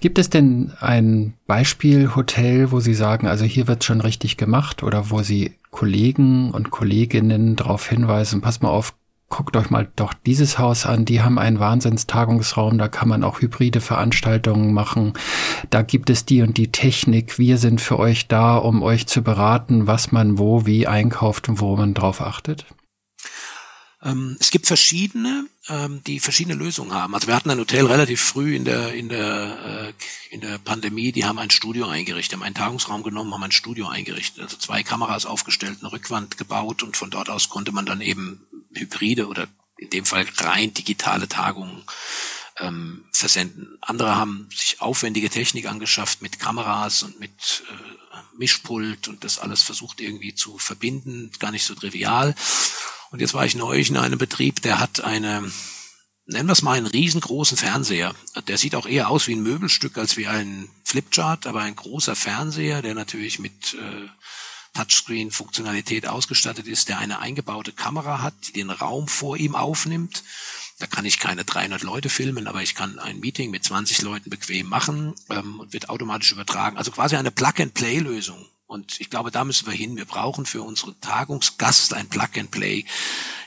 Gibt 0.00 0.18
es 0.18 0.30
denn 0.30 0.72
ein 0.78 1.34
Beispielhotel, 1.46 2.70
wo 2.70 2.78
Sie 2.78 2.94
sagen, 2.94 3.26
also 3.26 3.44
hier 3.44 3.66
wird 3.66 3.82
schon 3.82 4.00
richtig 4.00 4.36
gemacht 4.36 4.82
oder 4.82 5.10
wo 5.10 5.22
Sie 5.22 5.54
Kollegen 5.70 6.52
und 6.52 6.70
Kolleginnen 6.70 7.56
darauf 7.56 7.88
hinweisen, 7.88 8.40
pass 8.40 8.62
mal 8.62 8.68
auf, 8.68 8.94
guckt 9.28 9.56
euch 9.56 9.68
mal 9.68 9.88
doch 9.96 10.14
dieses 10.14 10.58
Haus 10.58 10.86
an, 10.86 11.04
die 11.04 11.20
haben 11.20 11.38
einen 11.38 11.58
Wahnsinnstagungsraum, 11.58 12.78
da 12.78 12.88
kann 12.88 13.08
man 13.08 13.24
auch 13.24 13.40
hybride 13.40 13.80
Veranstaltungen 13.80 14.72
machen, 14.72 15.12
da 15.70 15.82
gibt 15.82 16.08
es 16.08 16.24
die 16.24 16.42
und 16.42 16.56
die 16.56 16.72
Technik, 16.72 17.38
wir 17.38 17.58
sind 17.58 17.80
für 17.80 17.98
euch 17.98 18.28
da, 18.28 18.56
um 18.56 18.82
euch 18.82 19.06
zu 19.06 19.22
beraten, 19.22 19.86
was 19.86 20.12
man 20.12 20.38
wo, 20.38 20.64
wie 20.64 20.86
einkauft 20.86 21.48
und 21.48 21.60
wo 21.60 21.76
man 21.76 21.94
drauf 21.94 22.20
achtet? 22.20 22.64
Ähm, 24.02 24.36
es 24.38 24.50
gibt 24.50 24.66
verschiedene, 24.66 25.46
ähm, 25.68 26.02
die 26.04 26.20
verschiedene 26.20 26.54
Lösungen 26.54 26.92
haben. 26.92 27.14
Also 27.14 27.26
wir 27.26 27.34
hatten 27.34 27.50
ein 27.50 27.58
Hotel 27.58 27.86
relativ 27.86 28.20
früh 28.20 28.54
in 28.54 28.64
der 28.64 28.94
in 28.94 29.08
der 29.08 29.92
äh, 30.30 30.34
in 30.34 30.40
der 30.40 30.58
Pandemie, 30.58 31.10
die 31.10 31.24
haben 31.24 31.38
ein 31.38 31.50
Studio 31.50 31.86
eingerichtet, 31.86 32.34
haben 32.34 32.44
einen 32.44 32.54
Tagungsraum 32.54 33.02
genommen, 33.02 33.34
haben 33.34 33.42
ein 33.42 33.52
Studio 33.52 33.88
eingerichtet, 33.88 34.42
also 34.42 34.56
zwei 34.56 34.82
Kameras 34.84 35.26
aufgestellt, 35.26 35.78
eine 35.80 35.90
Rückwand 35.90 36.38
gebaut 36.38 36.82
und 36.82 36.96
von 36.96 37.10
dort 37.10 37.28
aus 37.28 37.48
konnte 37.48 37.72
man 37.72 37.86
dann 37.86 38.00
eben 38.00 38.46
hybride 38.72 39.26
oder 39.26 39.48
in 39.78 39.90
dem 39.90 40.04
Fall 40.04 40.26
rein 40.38 40.74
digitale 40.74 41.28
Tagungen 41.28 41.82
ähm, 42.60 43.04
versenden. 43.12 43.78
Andere 43.80 44.16
haben 44.16 44.48
sich 44.54 44.80
aufwendige 44.80 45.30
Technik 45.30 45.66
angeschafft 45.66 46.22
mit 46.22 46.38
Kameras 46.38 47.02
und 47.02 47.18
mit 47.18 47.64
äh, 47.70 48.18
Mischpult 48.36 49.08
und 49.08 49.24
das 49.24 49.38
alles 49.38 49.62
versucht 49.62 50.00
irgendwie 50.00 50.34
zu 50.34 50.58
verbinden. 50.58 51.30
Gar 51.38 51.50
nicht 51.50 51.64
so 51.64 51.74
trivial. 51.74 52.34
Und 53.10 53.20
jetzt 53.20 53.34
war 53.34 53.46
ich 53.46 53.54
neulich 53.54 53.90
in 53.90 53.96
einem 53.96 54.18
Betrieb, 54.18 54.62
der 54.62 54.80
hat 54.80 55.00
eine, 55.00 55.50
nennen 56.26 56.48
wir 56.48 56.52
es 56.52 56.62
mal 56.62 56.76
einen 56.76 56.86
riesengroßen 56.86 57.56
Fernseher. 57.56 58.14
Der 58.46 58.58
sieht 58.58 58.74
auch 58.74 58.86
eher 58.86 59.08
aus 59.08 59.26
wie 59.28 59.34
ein 59.34 59.42
Möbelstück 59.42 59.96
als 59.96 60.16
wie 60.16 60.26
ein 60.26 60.68
Flipchart, 60.84 61.46
aber 61.46 61.62
ein 61.62 61.76
großer 61.76 62.14
Fernseher, 62.14 62.82
der 62.82 62.94
natürlich 62.94 63.38
mit 63.38 63.74
äh, 63.74 64.08
Touchscreen-Funktionalität 64.74 66.06
ausgestattet 66.06 66.66
ist, 66.66 66.88
der 66.88 66.98
eine 66.98 67.18
eingebaute 67.18 67.72
Kamera 67.72 68.20
hat, 68.22 68.34
die 68.48 68.52
den 68.52 68.70
Raum 68.70 69.08
vor 69.08 69.36
ihm 69.36 69.54
aufnimmt. 69.54 70.22
Da 70.78 70.86
kann 70.86 71.04
ich 71.04 71.18
keine 71.18 71.44
300 71.44 71.82
Leute 71.82 72.08
filmen, 72.08 72.46
aber 72.46 72.62
ich 72.62 72.74
kann 72.74 72.98
ein 73.00 73.18
Meeting 73.18 73.50
mit 73.50 73.64
20 73.64 74.02
Leuten 74.02 74.30
bequem 74.30 74.68
machen 74.68 75.14
ähm, 75.30 75.58
und 75.58 75.72
wird 75.72 75.88
automatisch 75.88 76.30
übertragen. 76.30 76.76
Also 76.76 76.92
quasi 76.92 77.16
eine 77.16 77.32
Plug-and-Play-Lösung. 77.32 78.46
Und 78.68 79.00
ich 79.00 79.08
glaube, 79.08 79.30
da 79.30 79.44
müssen 79.44 79.66
wir 79.66 79.72
hin. 79.72 79.96
Wir 79.96 80.04
brauchen 80.04 80.44
für 80.44 80.62
unsere 80.62 80.94
Tagungsgast 81.00 81.94
ein 81.94 82.08
Plug-and-Play. 82.08 82.84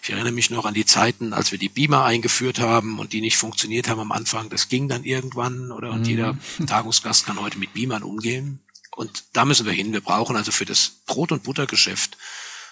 Ich 0.02 0.10
erinnere 0.10 0.32
mich 0.32 0.50
noch 0.50 0.66
an 0.66 0.74
die 0.74 0.86
Zeiten, 0.86 1.32
als 1.32 1.52
wir 1.52 1.60
die 1.60 1.70
Beamer 1.70 2.04
eingeführt 2.06 2.60
haben 2.60 2.98
und 2.98 3.14
die 3.14 3.22
nicht 3.22 3.38
funktioniert 3.38 3.88
haben 3.88 4.00
am 4.00 4.12
Anfang. 4.12 4.50
Das 4.50 4.68
ging 4.68 4.90
dann 4.90 5.04
irgendwann, 5.04 5.72
oder? 5.72 5.92
Und 5.92 6.02
mhm. 6.02 6.06
jeder 6.06 6.38
Tagungsgast 6.66 7.28
kann 7.28 7.40
heute 7.40 7.60
mit 7.60 7.74
Beamern 7.74 8.02
umgehen. 8.02 8.62
Und 8.96 9.26
da 9.34 9.46
müssen 9.46 9.68
wir 9.68 9.74
hin. 9.74 9.94
Wir 9.94 10.02
brauchen 10.02 10.36
also 10.36 10.52
für 10.52 10.66
das 10.66 10.90
Brot- 11.06 11.32
und 11.32 11.44
Buttergeschäft 11.44 12.18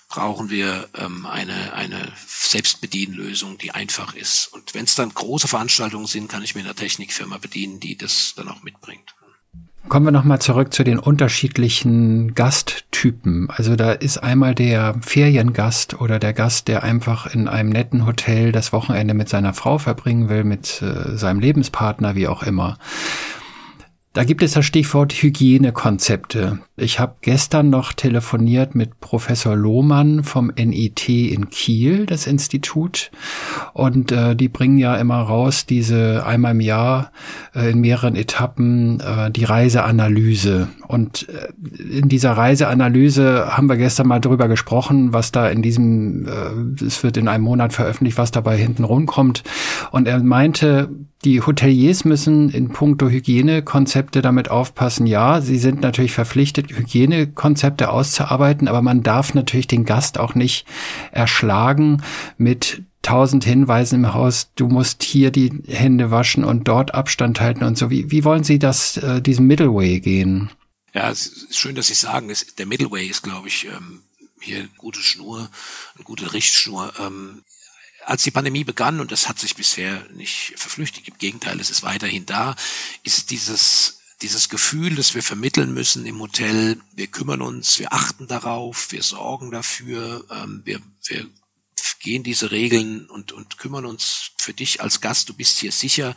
brauchen 0.07 0.49
wir 0.49 0.89
ähm, 0.95 1.27
eine, 1.27 1.73
eine 1.73 2.11
Selbstbedienlösung, 2.25 3.59
die 3.59 3.71
einfach 3.71 4.15
ist. 4.15 4.47
Und 4.47 4.73
wenn 4.73 4.85
es 4.85 4.95
dann 4.95 5.13
große 5.13 5.47
Veranstaltungen 5.47 6.07
sind, 6.07 6.29
kann 6.29 6.43
ich 6.43 6.55
mir 6.55 6.61
eine 6.61 6.73
Technikfirma 6.73 7.37
bedienen, 7.37 7.79
die 7.79 7.95
das 7.95 8.33
dann 8.35 8.49
auch 8.49 8.63
mitbringt. 8.63 9.13
Kommen 9.87 10.05
wir 10.05 10.11
nochmal 10.11 10.39
zurück 10.39 10.73
zu 10.73 10.83
den 10.83 10.99
unterschiedlichen 10.99 12.35
Gasttypen. 12.35 13.49
Also 13.49 13.75
da 13.75 13.93
ist 13.93 14.17
einmal 14.19 14.53
der 14.53 14.95
Feriengast 15.01 15.99
oder 15.99 16.19
der 16.19 16.33
Gast, 16.33 16.67
der 16.67 16.83
einfach 16.83 17.33
in 17.33 17.47
einem 17.47 17.69
netten 17.69 18.05
Hotel 18.05 18.51
das 18.51 18.71
Wochenende 18.71 19.13
mit 19.13 19.29
seiner 19.29 19.53
Frau 19.53 19.77
verbringen 19.79 20.29
will, 20.29 20.43
mit 20.43 20.81
äh, 20.83 21.17
seinem 21.17 21.39
Lebenspartner, 21.39 22.15
wie 22.15 22.27
auch 22.27 22.43
immer. 22.43 22.77
Da 24.19 24.25
gibt 24.25 24.43
es 24.43 24.51
das 24.51 24.65
Stichwort 24.65 25.13
Hygienekonzepte. 25.13 26.59
Ich 26.75 26.99
habe 26.99 27.15
gestern 27.21 27.69
noch 27.69 27.93
telefoniert 27.93 28.75
mit 28.75 28.99
Professor 28.99 29.55
Lohmann 29.55 30.25
vom 30.25 30.51
NIT 30.57 31.07
in 31.07 31.49
Kiel, 31.49 32.05
das 32.05 32.27
Institut. 32.27 33.11
Und 33.71 34.11
äh, 34.11 34.35
die 34.35 34.49
bringen 34.49 34.77
ja 34.77 34.97
immer 34.97 35.21
raus, 35.21 35.65
diese 35.65 36.25
einmal 36.25 36.51
im 36.51 36.59
Jahr 36.59 37.13
äh, 37.55 37.71
in 37.71 37.79
mehreren 37.79 38.17
Etappen, 38.17 38.99
äh, 38.99 39.31
die 39.31 39.45
Reiseanalyse. 39.45 40.67
Und 40.89 41.29
äh, 41.29 41.99
in 41.99 42.09
dieser 42.09 42.33
Reiseanalyse 42.33 43.55
haben 43.55 43.69
wir 43.69 43.77
gestern 43.77 44.07
mal 44.07 44.19
drüber 44.19 44.49
gesprochen, 44.49 45.13
was 45.13 45.31
da 45.31 45.47
in 45.47 45.61
diesem, 45.61 46.25
äh, 46.25 46.83
es 46.83 47.03
wird 47.03 47.15
in 47.15 47.29
einem 47.29 47.45
Monat 47.45 47.71
veröffentlicht, 47.71 48.17
was 48.17 48.31
dabei 48.31 48.57
hinten 48.57 48.83
rumkommt. 48.83 49.43
Und 49.91 50.07
er 50.07 50.19
meinte, 50.21 50.89
die 51.25 51.41
Hoteliers 51.41 52.05
müssen 52.05 52.49
in 52.49 52.69
puncto 52.69 53.09
Hygienekonzepte 53.09 54.21
damit 54.21 54.49
aufpassen. 54.49 55.05
Ja, 55.05 55.41
sie 55.41 55.57
sind 55.57 55.81
natürlich 55.81 56.13
verpflichtet, 56.13 56.71
Hygienekonzepte 56.71 57.89
auszuarbeiten, 57.89 58.67
aber 58.67 58.81
man 58.81 59.03
darf 59.03 59.33
natürlich 59.33 59.67
den 59.67 59.85
Gast 59.85 60.17
auch 60.17 60.35
nicht 60.35 60.65
erschlagen 61.11 62.01
mit 62.37 62.83
tausend 63.01 63.43
Hinweisen 63.43 64.03
im 64.03 64.13
Haus, 64.13 64.51
du 64.55 64.67
musst 64.67 65.03
hier 65.03 65.31
die 65.31 65.63
Hände 65.67 66.11
waschen 66.11 66.43
und 66.43 66.67
dort 66.67 66.93
Abstand 66.93 67.39
halten 67.39 67.63
und 67.63 67.77
so. 67.77 67.89
Wie, 67.89 68.11
wie 68.11 68.23
wollen 68.23 68.43
Sie 68.43 68.59
das, 68.59 68.97
äh, 68.97 69.21
diesen 69.21 69.47
Middleway 69.47 69.99
gehen? 69.99 70.51
Ja, 70.93 71.09
es 71.09 71.27
ist 71.27 71.57
schön, 71.57 71.75
dass 71.75 71.87
Sie 71.87 71.93
sagen, 71.93 72.29
es, 72.29 72.55
der 72.55 72.65
Middleway 72.65 73.07
ist, 73.07 73.23
glaube 73.23 73.47
ich, 73.47 73.65
ähm, 73.65 74.01
hier 74.41 74.59
eine 74.59 74.69
gute 74.77 75.01
Schnur, 75.01 75.49
eine 75.95 76.03
gute 76.03 76.33
Richtschnur. 76.33 76.93
Ähm, 76.99 77.43
als 78.09 78.23
die 78.23 78.31
Pandemie 78.31 78.63
begann, 78.63 78.99
und 78.99 79.11
das 79.11 79.29
hat 79.29 79.37
sich 79.37 79.55
bisher 79.55 80.03
nicht 80.15 80.53
verflüchtigt, 80.55 81.07
im 81.07 81.17
Gegenteil, 81.19 81.59
es 81.59 81.69
ist 81.69 81.83
weiterhin 81.83 82.25
da, 82.25 82.55
ist 83.03 83.29
dieses, 83.29 83.99
dieses 84.23 84.49
Gefühl, 84.49 84.95
das 84.95 85.13
wir 85.13 85.21
vermitteln 85.21 85.73
müssen 85.75 86.07
im 86.07 86.19
Hotel, 86.19 86.81
wir 86.93 87.05
kümmern 87.05 87.43
uns, 87.43 87.77
wir 87.77 87.93
achten 87.93 88.27
darauf, 88.27 88.91
wir 88.91 89.03
sorgen 89.03 89.51
dafür, 89.51 90.25
ähm, 90.31 90.61
wir, 90.65 90.81
wir 91.05 91.27
gehen 91.99 92.23
diese 92.23 92.49
Regeln 92.49 93.07
und, 93.09 93.31
und 93.31 93.59
kümmern 93.59 93.85
uns 93.85 94.31
für 94.39 94.55
dich 94.55 94.81
als 94.81 95.01
Gast, 95.01 95.29
du 95.29 95.35
bist 95.35 95.59
hier 95.59 95.71
sicher, 95.71 96.15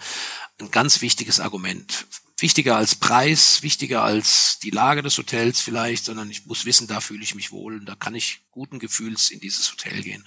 ein 0.58 0.70
ganz 0.70 1.02
wichtiges 1.02 1.40
Argument 1.40 2.06
wichtiger 2.42 2.76
als 2.76 2.96
Preis, 2.96 3.62
wichtiger 3.62 4.02
als 4.02 4.58
die 4.58 4.70
Lage 4.70 5.02
des 5.02 5.16
Hotels 5.16 5.60
vielleicht, 5.60 6.04
sondern 6.04 6.28
ich 6.30 6.44
muss 6.44 6.64
wissen, 6.66 6.88
da 6.88 7.00
fühle 7.00 7.22
ich 7.22 7.34
mich 7.34 7.52
wohl 7.52 7.76
und 7.76 7.86
da 7.86 7.94
kann 7.94 8.14
ich 8.14 8.40
guten 8.50 8.80
Gefühls 8.80 9.30
in 9.30 9.40
dieses 9.40 9.70
Hotel 9.70 10.02
gehen. 10.02 10.26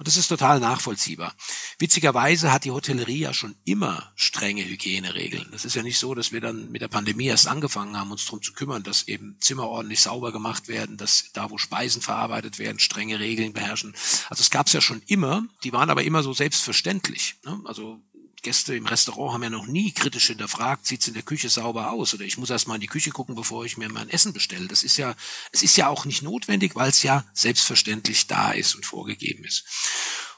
Und 0.00 0.08
das 0.08 0.16
ist 0.16 0.28
total 0.28 0.60
nachvollziehbar. 0.60 1.34
Witzigerweise 1.78 2.50
hat 2.50 2.64
die 2.64 2.70
Hotellerie 2.70 3.18
ja 3.18 3.34
schon 3.34 3.54
immer 3.66 4.10
strenge 4.16 4.64
Hygieneregeln. 4.64 5.48
Das 5.52 5.66
ist 5.66 5.76
ja 5.76 5.82
nicht 5.82 5.98
so, 5.98 6.14
dass 6.14 6.32
wir 6.32 6.40
dann 6.40 6.70
mit 6.70 6.80
der 6.80 6.88
Pandemie 6.88 7.26
erst 7.26 7.46
angefangen 7.46 7.94
haben, 7.98 8.10
uns 8.10 8.24
darum 8.24 8.40
zu 8.40 8.54
kümmern, 8.54 8.82
dass 8.82 9.08
eben 9.08 9.36
Zimmer 9.40 9.68
ordentlich 9.68 10.00
sauber 10.00 10.32
gemacht 10.32 10.68
werden, 10.68 10.96
dass 10.96 11.32
da, 11.34 11.50
wo 11.50 11.58
Speisen 11.58 12.00
verarbeitet 12.00 12.58
werden, 12.58 12.78
strenge 12.78 13.20
Regeln 13.20 13.52
beherrschen. 13.52 13.94
Also 14.30 14.40
es 14.40 14.48
gab 14.48 14.68
es 14.68 14.72
ja 14.72 14.80
schon 14.80 15.02
immer, 15.06 15.44
die 15.64 15.74
waren 15.74 15.90
aber 15.90 16.02
immer 16.02 16.22
so 16.22 16.32
selbstverständlich. 16.32 17.34
Ne? 17.44 17.60
Also 17.66 18.00
Gäste 18.42 18.74
im 18.74 18.86
Restaurant 18.86 19.34
haben 19.34 19.42
ja 19.42 19.50
noch 19.50 19.66
nie 19.66 19.92
kritisch 19.92 20.28
hinterfragt, 20.28 20.86
sieht's 20.86 21.08
in 21.08 21.14
der 21.14 21.22
Küche 21.22 21.48
sauber 21.48 21.90
aus 21.90 22.14
oder 22.14 22.24
ich 22.24 22.38
muss 22.38 22.50
erst 22.50 22.68
mal 22.68 22.76
in 22.76 22.80
die 22.80 22.86
Küche 22.86 23.10
gucken, 23.10 23.34
bevor 23.34 23.64
ich 23.64 23.76
mir 23.76 23.88
mein 23.88 24.08
Essen 24.08 24.32
bestelle. 24.32 24.68
Das 24.68 24.82
ist 24.82 24.96
ja, 24.96 25.14
es 25.52 25.62
ist 25.62 25.76
ja 25.76 25.88
auch 25.88 26.04
nicht 26.04 26.22
notwendig, 26.22 26.76
weil 26.76 26.90
es 26.90 27.02
ja 27.02 27.24
selbstverständlich 27.32 28.26
da 28.26 28.52
ist 28.52 28.74
und 28.74 28.86
vorgegeben 28.86 29.44
ist. 29.44 29.64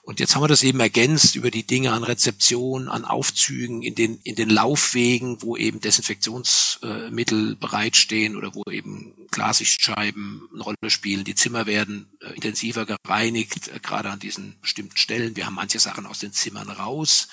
Und 0.04 0.18
jetzt 0.18 0.34
haben 0.34 0.42
wir 0.42 0.48
das 0.48 0.64
eben 0.64 0.80
ergänzt 0.80 1.36
über 1.36 1.52
die 1.52 1.64
Dinge 1.64 1.92
an 1.92 2.02
Rezeption, 2.02 2.88
an 2.88 3.04
Aufzügen, 3.04 3.82
in 3.82 3.94
den, 3.94 4.18
in 4.24 4.34
den 4.34 4.50
Laufwegen, 4.50 5.40
wo 5.42 5.56
eben 5.56 5.80
Desinfektionsmittel 5.80 7.54
bereitstehen 7.54 8.36
oder 8.36 8.52
wo 8.52 8.64
eben 8.68 9.14
Glassichtscheiben 9.30 10.48
eine 10.52 10.62
Rolle 10.62 10.90
spielen. 10.90 11.22
Die 11.22 11.36
Zimmer 11.36 11.66
werden 11.66 12.10
äh, 12.20 12.34
intensiver 12.34 12.84
gereinigt, 12.84 13.68
äh, 13.68 13.78
gerade 13.80 14.10
an 14.10 14.18
diesen 14.18 14.60
bestimmten 14.60 14.96
Stellen. 14.96 15.36
Wir 15.36 15.46
haben 15.46 15.54
manche 15.54 15.78
Sachen 15.78 16.06
aus 16.06 16.18
den 16.18 16.32
Zimmern 16.32 16.68
raus 16.68 17.28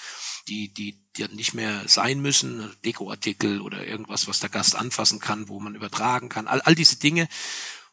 die, 0.50 0.74
die, 0.74 1.00
die 1.16 1.28
nicht 1.36 1.54
mehr 1.54 1.88
sein 1.88 2.22
müssen, 2.22 2.76
Dekoartikel 2.84 3.62
oder 3.62 3.86
irgendwas, 3.86 4.28
was 4.28 4.40
der 4.40 4.50
Gast 4.50 4.76
anfassen 4.76 5.20
kann, 5.20 5.48
wo 5.48 5.60
man 5.60 5.76
übertragen 5.76 6.30
kann, 6.30 6.48
all, 6.48 6.62
all 6.62 6.76
diese 6.76 6.98
Dinge. 6.98 7.28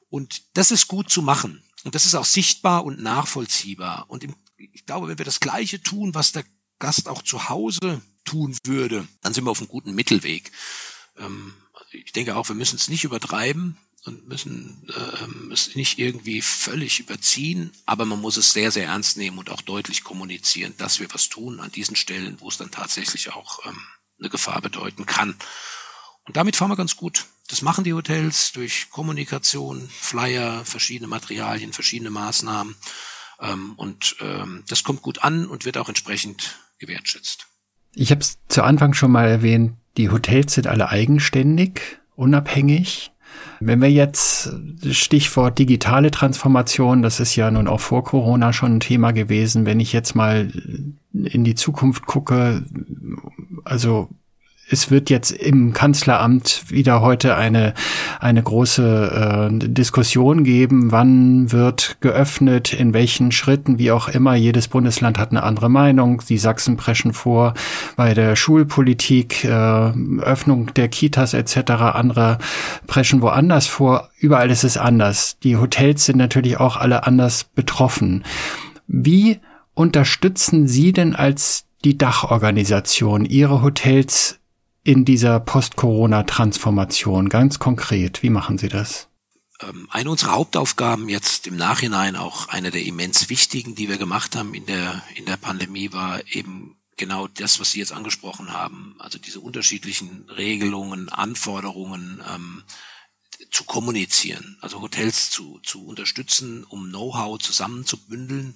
Und 0.09 0.43
das 0.55 0.71
ist 0.71 0.89
gut 0.89 1.11
zu 1.11 1.23
machen. 1.23 1.63
Und 1.85 1.95
das 1.95 2.07
ist 2.07 2.15
auch 2.15 2.25
sichtbar 2.25 2.85
und 2.85 3.01
nachvollziehbar. 3.01 4.07
Und 4.09 4.25
im, 4.25 4.35
ich 4.57 4.87
glaube, 4.87 5.09
wenn 5.09 5.19
wir 5.19 5.25
das 5.25 5.41
Gleiche 5.41 5.83
tun, 5.83 6.15
was 6.15 6.33
der 6.33 6.45
Gast 6.79 7.09
auch 7.09 7.23
zu 7.23 7.49
Hause 7.49 8.01
tun 8.25 8.57
würde, 8.65 9.07
dann 9.23 9.35
sind 9.35 9.45
wir 9.45 9.51
auf 9.51 9.61
einem 9.61 9.69
guten 9.69 9.95
Mittelweg. 9.95 10.51
Ähm, 11.19 11.55
ich 11.93 12.13
denke 12.13 12.37
auch, 12.37 12.49
wir 12.49 12.57
müssen 12.57 12.77
es 12.77 12.89
nicht 12.89 13.05
übertreiben 13.05 13.77
und 14.07 14.29
müssen 14.29 14.89
äh, 14.89 15.53
es 15.53 15.75
nicht 15.75 15.99
irgendwie 15.99 16.41
völlig 16.43 17.01
überziehen, 17.01 17.73
aber 17.87 18.05
man 18.05 18.21
muss 18.21 18.37
es 18.37 18.53
sehr, 18.53 18.71
sehr 18.71 18.87
ernst 18.87 19.17
nehmen 19.17 19.39
und 19.39 19.51
auch 19.51 19.63
deutlich 19.63 20.05
kommunizieren, 20.05 20.75
dass 20.79 21.01
wir 21.01 21.13
was 21.13 21.29
tun 21.29 21.61
an 21.61 21.73
diesen 21.73 21.97
Stellen, 21.97 22.37
wo 22.41 22.49
es 22.49 22.59
dann 22.59 22.71
tatsächlich 22.71 23.33
auch 23.33 23.67
ähm, 23.67 23.79
eine 24.19 24.29
Gefahr 24.29 24.61
bedeuten 24.61 25.07
kann. 25.07 25.37
Und 26.25 26.37
damit 26.37 26.57
fahren 26.57 26.71
wir 26.71 26.77
ganz 26.77 26.97
gut. 26.97 27.27
Das 27.49 27.63
machen 27.63 27.85
die 27.85 27.95
Hotels 27.95 28.53
durch 28.53 28.91
Kommunikation, 28.91 29.89
Flyer, 29.89 30.65
verschiedene 30.65 31.07
Materialien, 31.09 31.73
verschiedene 31.73 32.11
Maßnahmen. 32.11 32.75
Ähm, 33.41 33.75
und 33.77 34.17
ähm, 34.21 34.65
das 34.69 34.83
kommt 34.83 35.03
gut 35.03 35.23
an 35.23 35.47
und 35.47 35.65
wird 35.65 35.79
auch 35.79 35.89
entsprechend 35.89 36.59
gewertschätzt. 36.79 37.47
Ich 37.95 38.11
habe 38.11 38.21
es 38.21 38.39
zu 38.49 38.63
Anfang 38.63 38.95
schon 38.95 39.13
mal 39.13 39.29
erwähnt, 39.29 39.77
die 39.97 40.11
Hotels 40.11 40.55
sind 40.55 40.67
alle 40.67 40.89
eigenständig, 40.89 41.99
unabhängig. 42.15 43.13
Wenn 43.61 43.81
wir 43.81 43.91
jetzt 43.91 44.53
Stichwort 44.91 45.59
digitale 45.59 46.11
Transformation, 46.11 47.03
das 47.03 47.21
ist 47.21 47.37
ja 47.37 47.51
nun 47.51 47.69
auch 47.69 47.81
vor 47.81 48.05
Corona 48.05 48.53
schon 48.53 48.77
ein 48.77 48.81
Thema 48.81 49.13
gewesen, 49.13 49.65
wenn 49.67 49.81
ich 49.81 49.93
jetzt 49.93 50.15
mal 50.15 50.51
in 51.13 51.45
die 51.45 51.55
Zukunft 51.55 52.07
gucke, 52.07 52.63
also 53.65 54.11
es 54.69 54.91
wird 54.91 55.11
jetzt 55.11 55.31
im 55.31 55.73
Kanzleramt 55.73 56.65
wieder 56.69 57.01
heute 57.01 57.37
eine, 57.37 57.73
eine 58.19 58.43
große 58.43 59.51
äh, 59.63 59.69
Diskussion 59.69 60.43
geben, 60.43 60.91
wann 60.91 61.53
wird 61.53 61.99
geöffnet, 62.01 62.73
in 62.73 62.93
welchen 62.93 63.31
Schritten, 63.31 63.79
wie 63.79 63.93
auch 63.93 64.09
immer. 64.09 64.35
Jedes 64.35 64.67
Bundesland 64.67 65.19
hat 65.19 65.31
eine 65.31 65.45
andere 65.45 65.69
Meinung. 65.69 66.21
Die 66.29 66.39
Sachsen 66.39 66.77
preschen 66.77 67.13
vor 67.13 67.55
bei 67.95 68.13
der 68.13 68.35
Schulpolitik, 68.35 69.45
äh, 69.45 69.49
Öffnung 69.49 70.75
der 70.75 70.89
Kitas 70.89 71.33
etc. 71.33 71.71
Andere 71.95 72.39
preschen 72.89 73.23
woanders 73.23 73.69
vor. 73.69 74.11
Überall 74.19 74.51
ist 74.51 74.65
es 74.65 74.77
anders. 74.77 75.39
Die 75.45 75.57
Hotels 75.57 76.07
sind 76.07 76.19
natürlich 76.19 76.59
auch 76.59 76.77
alle 76.77 77.07
anders 77.07 77.45
betroffen. 77.45 78.25
Wie 78.89 79.39
unterstützen 79.75 80.67
Sie 80.67 80.93
denn 80.93 81.15
als 81.15 81.67
die 81.85 81.97
Dachorganisation, 81.97 83.25
Ihre 83.25 83.63
Hotels 83.63 84.41
in 84.87 85.05
dieser 85.05 85.41
Post-Corona-Transformation? 85.41 87.29
Ganz 87.29 87.59
konkret, 87.59 88.23
wie 88.23 88.31
machen 88.31 88.57
Sie 88.57 88.69
das? 88.69 89.09
Ähm, 89.61 89.89
eine 89.91 90.11
unserer 90.11 90.33
Hauptaufgaben 90.33 91.09
jetzt 91.09 91.49
im 91.49 91.57
Nachhinein, 91.57 92.15
auch 92.15 92.49
eine 92.49 92.71
der 92.71 92.85
immens 92.85 93.29
wichtigen, 93.29 93.75
die 93.75 93.89
wir 93.89 93.99
gemacht 93.99 94.37
haben 94.37 94.55
in 94.55 94.65
der, 94.67 95.03
in 95.17 95.25
der 95.25 95.39
Pandemie, 95.39 95.93
war 95.93 96.21
eben 96.31 96.77
genau 96.97 97.27
das, 97.27 97.59
was 97.59 97.73
Sie 97.73 97.81
jetzt 97.81 97.93
angesprochen 97.93 98.53
haben. 98.53 98.95
Also 99.01 99.19
diese 99.19 99.41
unterschiedlichen 99.41 100.31
Regelungen, 100.31 101.09
Anforderungen, 101.09 102.23
ähm, 102.33 102.63
zu 103.51 103.65
kommunizieren, 103.65 104.57
also 104.61 104.81
Hotels 104.81 105.31
zu, 105.31 105.61
zu 105.63 105.85
unterstützen, 105.87 106.65
um 106.65 106.89
Know-how 106.89 107.39
zusammenzubündeln, 107.39 108.55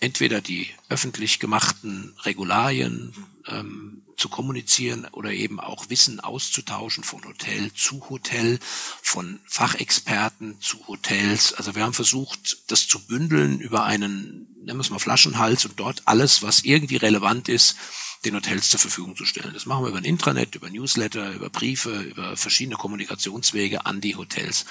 entweder 0.00 0.40
die 0.40 0.68
öffentlich 0.88 1.38
gemachten 1.38 2.14
Regularien 2.24 3.14
ähm, 3.50 4.02
zu 4.16 4.28
kommunizieren 4.28 5.06
oder 5.12 5.32
eben 5.32 5.60
auch 5.60 5.90
Wissen 5.90 6.20
auszutauschen 6.20 7.04
von 7.04 7.24
Hotel 7.24 7.72
zu 7.72 8.08
Hotel, 8.10 8.58
von 9.00 9.38
Fachexperten 9.46 10.60
zu 10.60 10.86
Hotels. 10.88 11.54
Also 11.54 11.74
wir 11.74 11.84
haben 11.84 11.94
versucht, 11.94 12.70
das 12.70 12.88
zu 12.88 13.06
bündeln 13.06 13.60
über 13.60 13.84
einen, 13.84 14.48
nennen 14.64 14.78
wir 14.78 14.80
es 14.80 14.90
mal 14.90 14.98
Flaschenhals 14.98 15.64
und 15.64 15.78
dort 15.78 16.02
alles, 16.06 16.42
was 16.42 16.64
irgendwie 16.64 16.96
relevant 16.96 17.48
ist, 17.48 17.76
den 18.24 18.34
Hotels 18.34 18.70
zur 18.70 18.80
Verfügung 18.80 19.14
zu 19.14 19.24
stellen. 19.24 19.54
Das 19.54 19.66
machen 19.66 19.84
wir 19.84 19.90
über 19.90 19.98
ein 19.98 20.04
Intranet, 20.04 20.56
über 20.56 20.68
Newsletter, 20.68 21.32
über 21.32 21.48
Briefe, 21.48 22.00
über 22.00 22.36
verschiedene 22.36 22.76
Kommunikationswege 22.76 23.86
an 23.86 24.00
die 24.00 24.16
Hotels, 24.16 24.66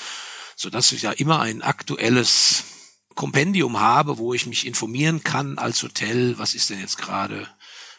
so 0.58 0.70
dass 0.70 0.92
ich 0.92 1.04
ja 1.04 1.12
immer 1.12 1.40
ein 1.40 1.62
aktuelles 1.62 2.66
Kompendium 3.16 3.80
habe, 3.80 4.18
wo 4.18 4.34
ich 4.34 4.46
mich 4.46 4.68
informieren 4.68 5.24
kann 5.24 5.58
als 5.58 5.82
Hotel, 5.82 6.38
was 6.38 6.54
ist 6.54 6.70
denn 6.70 6.80
jetzt 6.80 6.98
gerade 6.98 7.48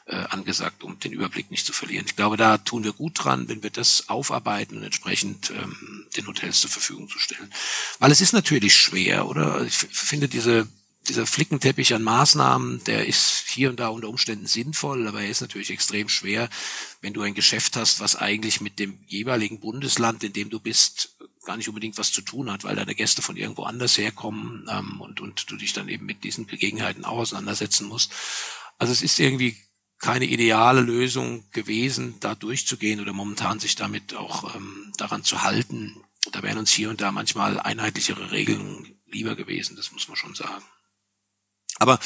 äh, 0.09 0.17
angesagt, 0.17 0.83
um 0.83 0.99
den 0.99 1.13
Überblick 1.13 1.51
nicht 1.51 1.67
zu 1.67 1.73
verlieren. 1.73 2.07
Ich 2.07 2.17
glaube, 2.17 2.37
da 2.37 2.59
tun 2.59 2.85
wir 2.85 2.93
gut 2.93 3.13
dran, 3.15 3.49
wenn 3.49 3.63
wir 3.63 3.71
das 3.71 4.09
aufarbeiten 4.09 4.79
und 4.79 4.83
entsprechend 4.83 5.51
ähm, 5.51 6.07
den 6.17 6.27
Hotels 6.27 6.61
zur 6.61 6.71
Verfügung 6.71 7.09
zu 7.09 7.19
stellen. 7.19 7.53
Weil 7.99 8.11
es 8.11 8.21
ist 8.21 8.33
natürlich 8.33 8.77
schwer, 8.77 9.27
oder? 9.27 9.65
Ich 9.65 9.77
finde 9.77 10.29
diese 10.29 10.67
dieser 11.09 11.27
Flickenteppich 11.27 11.95
an 11.95 12.03
Maßnahmen, 12.03 12.85
der 12.85 13.07
ist 13.07 13.49
hier 13.49 13.71
und 13.71 13.81
da 13.81 13.89
unter 13.89 14.09
Umständen 14.09 14.47
sinnvoll, 14.47 15.07
aber 15.07 15.23
er 15.23 15.31
ist 15.31 15.41
natürlich 15.41 15.71
extrem 15.71 16.09
schwer, 16.09 16.51
wenn 17.01 17.15
du 17.15 17.23
ein 17.23 17.35
Geschäft 17.35 17.77
hast, 17.77 18.01
was 18.01 18.17
eigentlich 18.17 18.61
mit 18.61 18.79
dem 18.79 18.99
jeweiligen 19.07 19.61
Bundesland, 19.61 20.23
in 20.23 20.33
dem 20.33 20.51
du 20.51 20.61
bist, 20.61 21.17
gar 21.47 21.57
nicht 21.57 21.69
unbedingt 21.69 21.97
was 21.97 22.13
zu 22.13 22.21
tun 22.21 22.51
hat, 22.53 22.65
weil 22.65 22.77
deine 22.77 22.95
Gäste 22.95 23.23
von 23.23 23.37
irgendwo 23.37 23.63
anders 23.63 23.97
herkommen 23.97 24.69
ähm, 24.71 25.01
und, 25.01 25.21
und 25.21 25.51
du 25.51 25.57
dich 25.57 25.73
dann 25.73 25.89
eben 25.89 26.05
mit 26.05 26.25
diesen 26.25 26.47
Gegebenheiten 26.47 27.07
auch 27.07 27.19
auseinandersetzen 27.19 27.89
musst. 27.89 28.13
Also 28.77 28.93
es 28.93 29.01
ist 29.01 29.19
irgendwie 29.19 29.57
keine 29.99 30.27
ideale 30.27 30.81
Lösung 30.81 31.45
gewesen, 31.51 32.15
da 32.21 32.35
durchzugehen 32.35 33.01
oder 33.01 33.13
momentan 33.13 33.59
sich 33.59 33.75
damit 33.75 34.15
auch 34.15 34.55
ähm, 34.55 34.93
daran 34.97 35.25
zu 35.25 35.43
halten. 35.43 35.97
Da 36.33 36.43
wären 36.43 36.59
uns 36.59 36.73
hier 36.73 36.91
und 36.91 37.01
da 37.01 37.11
manchmal 37.11 37.59
einheitlichere 37.59 38.31
Regeln 38.31 38.95
lieber 39.07 39.35
gewesen, 39.35 39.77
das 39.77 39.93
muss 39.93 40.09
man 40.09 40.17
schon 40.17 40.35
sagen. 40.35 40.65
Aber 41.79 41.99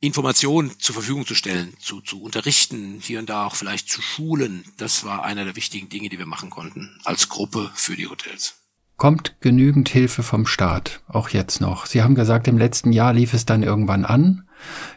Informationen 0.00 0.78
zur 0.78 0.94
Verfügung 0.94 1.26
zu 1.26 1.34
stellen, 1.34 1.74
zu, 1.80 2.00
zu 2.00 2.22
unterrichten, 2.22 3.00
hier 3.02 3.18
und 3.18 3.28
da 3.28 3.46
auch 3.46 3.56
vielleicht 3.56 3.90
zu 3.90 4.00
schulen, 4.00 4.64
das 4.76 5.04
war 5.04 5.24
einer 5.24 5.44
der 5.44 5.56
wichtigen 5.56 5.88
Dinge, 5.88 6.08
die 6.08 6.18
wir 6.18 6.26
machen 6.26 6.50
konnten 6.50 7.00
als 7.04 7.28
Gruppe 7.28 7.70
für 7.74 7.96
die 7.96 8.06
Hotels. 8.06 8.54
Kommt 8.96 9.36
genügend 9.40 9.88
Hilfe 9.88 10.22
vom 10.22 10.46
Staat, 10.46 11.02
auch 11.08 11.28
jetzt 11.30 11.60
noch? 11.60 11.86
Sie 11.86 12.02
haben 12.02 12.14
gesagt, 12.14 12.48
im 12.48 12.58
letzten 12.58 12.92
Jahr 12.92 13.12
lief 13.12 13.32
es 13.32 13.46
dann 13.46 13.62
irgendwann 13.62 14.04
an. 14.04 14.47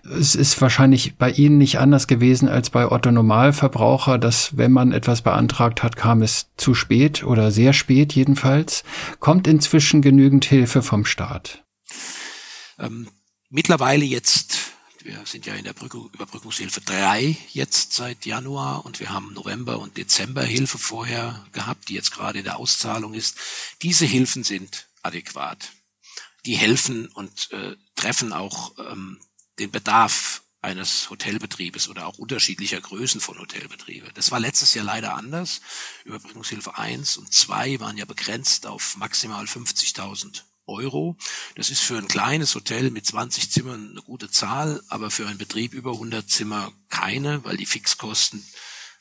Es 0.04 0.36
ist 0.36 0.60
wahrscheinlich 0.62 1.15
bei 1.17 1.32
Ihnen 1.32 1.58
nicht 1.58 1.80
anders 1.80 2.08
gewesen 2.08 2.50
als 2.50 2.69
bei 2.69 2.91
Otto 2.91 3.12
Normalverbraucher, 3.12 4.17
dass 4.17 4.58
wenn 4.58 4.71
man 4.71 4.91
etwas 4.91 5.21
beantragt 5.21 5.84
hat, 5.84 5.95
kam 5.95 6.21
es 6.21 6.47
zu 6.58 6.74
spät 6.74 7.24
oder 7.24 7.52
sehr 7.52 7.74
spät 7.74 8.13
jedenfalls. 8.13 8.84
Kommt 9.19 9.47
inzwischen 9.47 10.02
genügend 10.02 10.45
Hilfe 10.45 10.82
vom 10.82 11.06
Staat? 11.06 11.63
Ähm, 12.80 13.10
mittlerweile 13.50 14.06
jetzt, 14.06 14.71
wir 15.04 15.19
sind 15.26 15.45
ja 15.45 15.54
in 15.54 15.63
der 15.63 15.76
Überbrückungshilfe 15.76 16.82
3 16.82 17.38
jetzt 17.52 17.93
seit 17.93 18.26
Januar 18.26 18.86
und 18.86 19.00
wir 19.00 19.10
haben 19.10 19.34
November 19.34 19.80
und 19.80 19.97
Dezember 19.97 20.43
Hilfe 20.43 20.78
vorher 20.78 21.45
gehabt, 21.52 21.89
die 21.89 21.93
jetzt 21.93 22.12
gerade 22.12 22.39
in 22.39 22.45
der 22.45 22.58
Auszahlung 22.58 23.13
ist. 23.13 23.38
Diese 23.82 24.06
Hilfen 24.06 24.43
sind 24.43 24.88
adäquat. 25.04 25.71
Die 26.45 26.56
helfen 26.56 27.08
und 27.08 27.52
äh, 27.52 27.76
treffen 27.95 28.34
auch 28.34 28.74
ähm, 28.80 29.19
den 29.62 29.71
Bedarf 29.71 30.43
eines 30.62 31.10
Hotelbetriebes 31.10 31.89
oder 31.89 32.06
auch 32.06 32.17
unterschiedlicher 32.17 32.80
Größen 32.80 33.21
von 33.21 33.39
Hotelbetriebe. 33.39 34.12
Das 34.13 34.32
war 34.32 34.39
letztes 34.39 34.74
Jahr 34.74 34.86
leider 34.86 35.15
anders. 35.15 35.62
Überbrückungshilfe 36.06 36.78
1 36.78 37.17
und 37.17 37.34
2 37.34 37.80
waren 37.80 37.97
ja 37.97 38.06
begrenzt 38.06 38.67
auf 38.67 38.97
maximal 38.97 39.45
50.000 39.45 40.43
Euro. 40.67 41.17
Das 41.56 41.69
ist 41.69 41.82
für 41.82 41.97
ein 41.97 42.08
kleines 42.08 42.54
Hotel 42.54 42.91
mit 42.91 43.06
20 43.06 43.52
Zimmern 43.52 43.91
eine 43.91 44.02
gute 44.02 44.30
Zahl, 44.30 44.84
aber 44.88 45.10
für 45.10 45.28
einen 45.28 45.39
Betrieb 45.39 45.74
über 45.74 45.93
100 45.93 46.30
Zimmer 46.30 46.71
keine, 46.89 47.43
weil 47.43 47.58
die 47.58 47.65
Fixkosten 47.65 48.45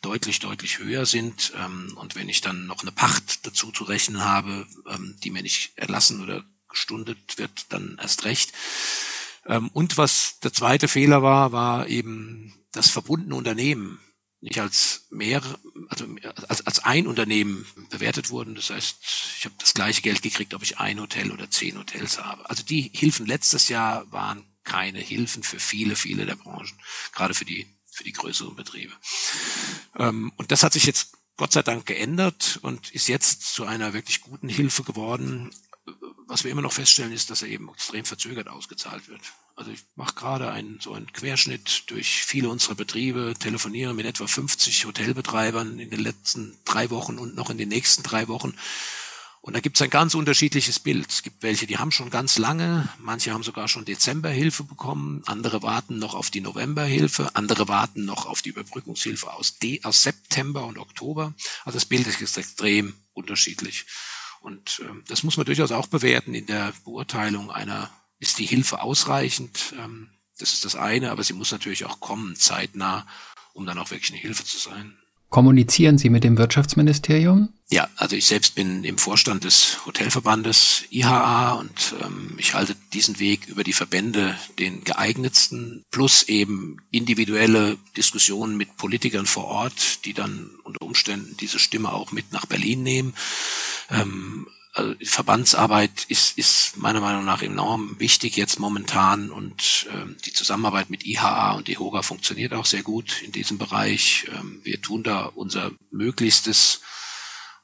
deutlich, 0.01 0.39
deutlich 0.39 0.79
höher 0.79 1.05
sind. 1.05 1.53
Ähm, 1.57 1.93
und 1.97 2.17
wenn 2.17 2.29
ich 2.29 2.41
dann 2.41 2.67
noch 2.67 2.81
eine 2.83 2.93
Pacht 2.93 3.47
dazu 3.47 3.71
zu 3.71 3.85
rechnen 3.85 4.25
habe, 4.25 4.67
ähm, 4.89 5.17
die 5.23 5.31
mir 5.31 5.43
nicht 5.43 5.73
erlassen 5.77 6.23
oder 6.23 6.43
gestundet 6.71 7.37
wird, 7.37 7.67
dann 7.71 7.99
erst 8.01 8.25
recht. 8.25 8.53
Ähm, 9.47 9.71
und 9.73 9.97
was 9.99 10.39
der 10.41 10.53
zweite 10.53 10.89
Fehler 10.89 11.23
war, 11.23 11.53
war 11.53 11.89
eben 11.89 12.55
das 12.73 12.91
verbundene 12.91 13.35
Unternehmen 13.35 14.01
nicht 14.43 14.59
als 14.59 15.07
mehr, 15.11 15.43
also 15.89 16.07
als, 16.49 16.67
als 16.67 16.79
ein 16.81 17.07
Unternehmen 17.07 17.67
bewertet 17.91 18.31
wurden. 18.31 18.55
Das 18.55 18.71
heißt, 18.71 18.97
ich 19.37 19.45
habe 19.45 19.55
das 19.59 19.75
gleiche 19.75 20.01
Geld 20.01 20.23
gekriegt, 20.23 20.55
ob 20.55 20.63
ich 20.63 20.79
ein 20.79 21.01
Hotel 21.01 21.31
oder 21.31 21.51
zehn 21.51 21.79
Hotels 21.79 22.23
habe. 22.23 22.49
Also 22.49 22.63
die 22.63 22.91
Hilfen 22.95 23.27
letztes 23.27 23.69
Jahr 23.69 24.11
waren 24.11 24.45
keine 24.65 24.99
Hilfen 24.99 25.43
für 25.43 25.61
viele, 25.61 25.95
viele 25.95 26.25
der 26.25 26.37
Branchen, 26.37 26.79
gerade 27.13 27.35
für 27.35 27.45
die 27.45 27.67
für 27.91 28.05
die 28.05 28.13
größeren 28.13 28.55
Betriebe. 28.55 28.93
Ähm, 29.99 30.33
und 30.37 30.53
das 30.53 30.63
hat 30.63 30.73
sich 30.73 30.87
jetzt 30.87 31.17
Gott 31.37 31.53
sei 31.53 31.63
Dank 31.63 31.87
geändert 31.87 32.59
und 32.63 32.91
ist 32.93 33.09
jetzt 33.09 33.55
zu 33.55 33.65
einer 33.65 33.93
wirklich 33.93 34.21
guten 34.21 34.49
Hilfe 34.49 34.85
geworden. 34.85 35.51
Was 36.31 36.45
wir 36.45 36.53
immer 36.53 36.63
noch 36.63 36.73
feststellen, 36.73 37.11
ist, 37.11 37.29
dass 37.31 37.43
er 37.43 37.49
eben 37.49 37.69
extrem 37.71 38.05
verzögert 38.05 38.47
ausgezahlt 38.47 39.09
wird. 39.09 39.21
Also 39.57 39.73
ich 39.73 39.81
mache 39.97 40.15
gerade 40.15 40.53
einen, 40.53 40.79
so 40.79 40.93
einen 40.95 41.13
Querschnitt 41.13 41.91
durch 41.91 42.23
viele 42.25 42.49
unserer 42.49 42.77
Betriebe, 42.77 43.35
telefoniere 43.37 43.95
mit 43.95 44.07
etwa 44.07 44.29
50 44.29 44.85
Hotelbetreibern 44.85 45.81
in 45.81 45.91
den 45.91 45.99
letzten 45.99 46.57
drei 46.65 46.89
Wochen 46.91 47.19
und 47.19 47.35
noch 47.35 47.51
in 47.51 47.59
den 47.59 47.69
nächsten 47.69 48.05
drei 48.05 48.29
Wochen. 48.29 48.55
Und 49.41 49.55
da 49.55 49.61
gibt 49.61 49.77
es 49.77 49.83
ein 49.83 49.91
ganz 49.91 50.15
unterschiedliches 50.15 50.79
Bild. 50.79 51.11
Es 51.11 51.25
gibt 51.25 51.43
welche, 51.43 51.67
die 51.67 51.79
haben 51.79 51.91
schon 51.91 52.11
ganz 52.11 52.39
lange, 52.39 52.89
manche 52.99 53.33
haben 53.33 53.43
sogar 53.43 53.67
schon 53.67 53.85
Dezemberhilfe 53.85 54.63
bekommen, 54.63 55.25
andere 55.27 55.65
warten 55.65 55.99
noch 55.99 56.15
auf 56.15 56.31
die 56.31 56.43
Novemberhilfe, 56.43 57.35
andere 57.35 57.67
warten 57.67 58.05
noch 58.05 58.27
auf 58.27 58.41
die 58.41 58.51
Überbrückungshilfe 58.51 59.33
aus, 59.33 59.59
De 59.59 59.83
aus 59.83 60.05
September 60.05 60.65
und 60.65 60.79
Oktober. 60.79 61.35
Also 61.65 61.77
das 61.77 61.87
Bild 61.87 62.07
ist 62.07 62.39
extrem 62.39 62.95
unterschiedlich. 63.15 63.87
Und 64.41 64.81
äh, 64.85 65.03
das 65.09 65.23
muss 65.23 65.37
man 65.37 65.47
durchaus 65.47 65.73
auch 65.73 65.87
bewerten 65.87 66.35
in 66.35 66.47
der 66.47 66.73
Beurteilung 66.85 67.51
einer 67.51 67.91
ist 68.19 68.39
die 68.39 68.47
Hilfe 68.47 68.83
ausreichend? 68.83 69.75
Ähm, 69.79 70.09
das 70.39 70.53
ist 70.53 70.65
das 70.65 70.77
eine, 70.77 71.11
aber 71.11 71.23
sie 71.23 71.33
muss 71.33 71.53
natürlich 71.53 71.85
auch 71.85 72.01
kommen, 72.01 72.37
zeitnah, 72.37 73.07
um 73.53 73.67
dann 73.67 73.79
auch 73.79 73.91
wirklich 73.91 74.13
eine 74.13 74.21
Hilfe 74.21 74.45
zu 74.45 74.59
sein. 74.59 74.97
Kommunizieren 75.31 75.97
Sie 75.97 76.11
mit 76.11 76.25
dem 76.25 76.37
Wirtschaftsministerium? 76.37 77.51
Ja, 77.71 77.89
also 77.95 78.17
ich 78.17 78.27
selbst 78.27 78.57
bin 78.57 78.83
im 78.83 78.99
Vorstand 78.99 79.45
des 79.45 79.79
Hotelverbandes 79.87 80.87
IHA 80.91 81.53
und 81.53 81.95
ähm, 82.03 82.35
ich 82.37 82.55
halte 82.55 82.75
diesen 82.93 83.21
Weg 83.21 83.47
über 83.47 83.63
die 83.63 83.73
Verbände 83.73 84.37
den 84.59 84.83
geeignetsten, 84.83 85.85
plus 85.93 86.25
eben 86.25 86.79
individuelle 86.91 87.79
Diskussionen 87.97 88.57
mit 88.57 88.77
Politikern 88.77 89.25
vor 89.25 89.45
Ort, 89.45 90.05
die 90.05 90.15
dann 90.15 90.51
unter 90.65 90.83
Umständen 90.83 91.37
diese 91.37 91.61
Stimme 91.61 91.93
auch 91.93 92.11
mit 92.11 92.33
nach 92.33 92.47
Berlin 92.47 92.83
nehmen. 92.83 93.15
Ähm, 93.91 94.47
also 94.73 94.95
Verbandsarbeit 95.03 96.05
ist, 96.09 96.39
ist 96.39 96.77
meiner 96.77 97.01
Meinung 97.01 97.25
nach 97.25 97.43
enorm 97.43 97.99
wichtig 97.99 98.37
jetzt 98.37 98.61
momentan 98.61 99.31
und 99.31 99.89
ähm, 99.93 100.17
die 100.25 100.33
Zusammenarbeit 100.33 100.91
mit 100.91 101.05
IHA 101.05 101.53
und 101.53 101.67
DEHOGA 101.67 102.03
funktioniert 102.03 102.55
auch 102.55 102.67
sehr 102.67 102.85
gut 102.85 103.21
in 103.23 103.33
diesem 103.33 103.59
Bereich. 103.59 104.29
Ähm, 104.33 104.61
wir 104.63 104.81
tun 104.81 105.03
da 105.03 105.25
unser 105.25 105.73
Möglichstes, 105.91 106.83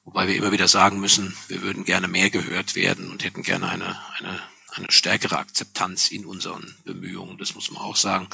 wobei 0.04 0.26
wir 0.26 0.34
immer 0.34 0.50
wieder 0.50 0.66
sagen 0.66 0.98
müssen, 0.98 1.36
wir 1.46 1.62
würden 1.62 1.84
gerne 1.84 2.08
mehr 2.08 2.30
gehört 2.30 2.74
werden 2.74 3.10
und 3.10 3.22
hätten 3.22 3.44
gerne 3.44 3.68
eine, 3.68 3.96
eine, 4.18 4.40
eine 4.72 4.90
stärkere 4.90 5.38
Akzeptanz 5.38 6.10
in 6.10 6.26
unseren 6.26 6.74
Bemühungen. 6.84 7.38
Das 7.38 7.54
muss 7.54 7.70
man 7.70 7.82
auch 7.82 7.96
sagen. 7.96 8.28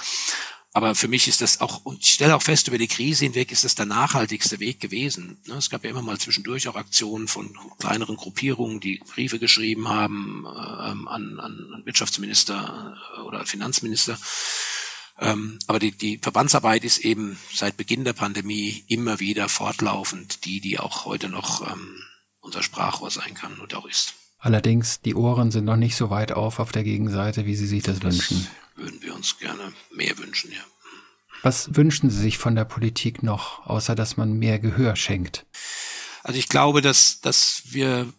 Aber 0.74 0.94
für 0.94 1.08
mich 1.08 1.28
ist 1.28 1.42
das 1.42 1.60
auch, 1.60 1.84
und 1.84 2.00
ich 2.00 2.12
stelle 2.12 2.34
auch 2.34 2.42
fest, 2.42 2.68
über 2.68 2.78
die 2.78 2.88
Krise 2.88 3.26
hinweg 3.26 3.52
ist 3.52 3.64
das 3.64 3.74
der 3.74 3.84
nachhaltigste 3.84 4.58
Weg 4.58 4.80
gewesen. 4.80 5.36
Ne, 5.46 5.54
es 5.54 5.68
gab 5.68 5.84
ja 5.84 5.90
immer 5.90 6.00
mal 6.00 6.18
zwischendurch 6.18 6.66
auch 6.66 6.76
Aktionen 6.76 7.28
von 7.28 7.54
kleineren 7.78 8.16
Gruppierungen, 8.16 8.80
die 8.80 9.02
Briefe 9.12 9.38
geschrieben 9.38 9.88
haben 9.88 10.46
ähm, 10.46 11.08
an, 11.08 11.38
an 11.40 11.82
Wirtschaftsminister 11.84 12.96
äh, 13.16 13.20
oder 13.20 13.44
Finanzminister 13.44 14.18
Ähm, 15.20 15.58
aber 15.66 15.78
die, 15.78 15.92
die 15.92 16.18
Verbandsarbeit 16.18 16.84
ist 16.84 16.98
eben 16.98 17.38
seit 17.52 17.76
Beginn 17.76 18.04
der 18.04 18.14
Pandemie 18.14 18.82
immer 18.88 19.20
wieder 19.20 19.48
fortlaufend 19.48 20.44
die, 20.46 20.60
die 20.60 20.78
auch 20.78 21.04
heute 21.04 21.28
noch 21.28 21.70
ähm, 21.70 22.02
unser 22.40 22.62
Sprachrohr 22.62 23.10
sein 23.10 23.34
kann 23.34 23.58
und 23.60 23.74
auch 23.74 23.86
ist. 23.86 24.14
Allerdings, 24.38 25.00
die 25.00 25.14
Ohren 25.14 25.52
sind 25.52 25.66
noch 25.66 25.76
nicht 25.76 25.94
so 25.94 26.10
weit 26.10 26.32
auf 26.32 26.58
auf 26.58 26.72
der 26.72 26.82
Gegenseite, 26.82 27.46
wie 27.46 27.54
Sie 27.54 27.66
sich 27.66 27.84
das, 27.84 28.00
das 28.00 28.14
wünschen. 28.14 28.48
Würden 28.74 29.02
wir 29.02 29.14
uns 29.14 29.38
gerne 29.38 29.72
mehr 29.90 30.16
wünschen, 30.18 30.52
ja. 30.52 30.64
Was 31.42 31.74
wünschen 31.74 32.10
Sie 32.10 32.20
sich 32.20 32.38
von 32.38 32.54
der 32.54 32.64
Politik 32.64 33.22
noch, 33.22 33.66
außer 33.66 33.94
dass 33.94 34.16
man 34.16 34.32
mehr 34.32 34.58
Gehör 34.58 34.94
schenkt? 34.96 35.44
Also 36.22 36.38
ich 36.38 36.48
glaube, 36.48 36.82
dass, 36.82 37.20
dass 37.20 37.62
wir 37.72 38.12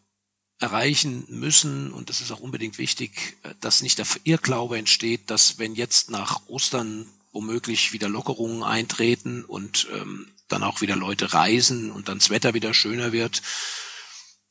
erreichen 0.59 1.25
müssen, 1.29 1.91
und 1.91 2.09
das 2.09 2.21
ist 2.21 2.31
auch 2.31 2.39
unbedingt 2.39 2.77
wichtig, 2.77 3.37
dass 3.61 3.81
nicht 3.81 3.97
der 3.97 4.05
Irrglaube 4.23 4.77
entsteht, 4.77 5.29
dass 5.29 5.57
wenn 5.57 5.75
jetzt 5.75 6.09
nach 6.09 6.47
Ostern 6.47 7.07
womöglich 7.31 7.93
wieder 7.93 8.09
Lockerungen 8.09 8.63
eintreten 8.63 9.43
und 9.43 9.87
ähm, 9.91 10.27
dann 10.47 10.63
auch 10.63 10.81
wieder 10.81 10.95
Leute 10.95 11.33
reisen 11.33 11.91
und 11.91 12.07
dann 12.07 12.19
das 12.19 12.29
Wetter 12.29 12.53
wieder 12.53 12.73
schöner 12.73 13.11
wird, 13.11 13.41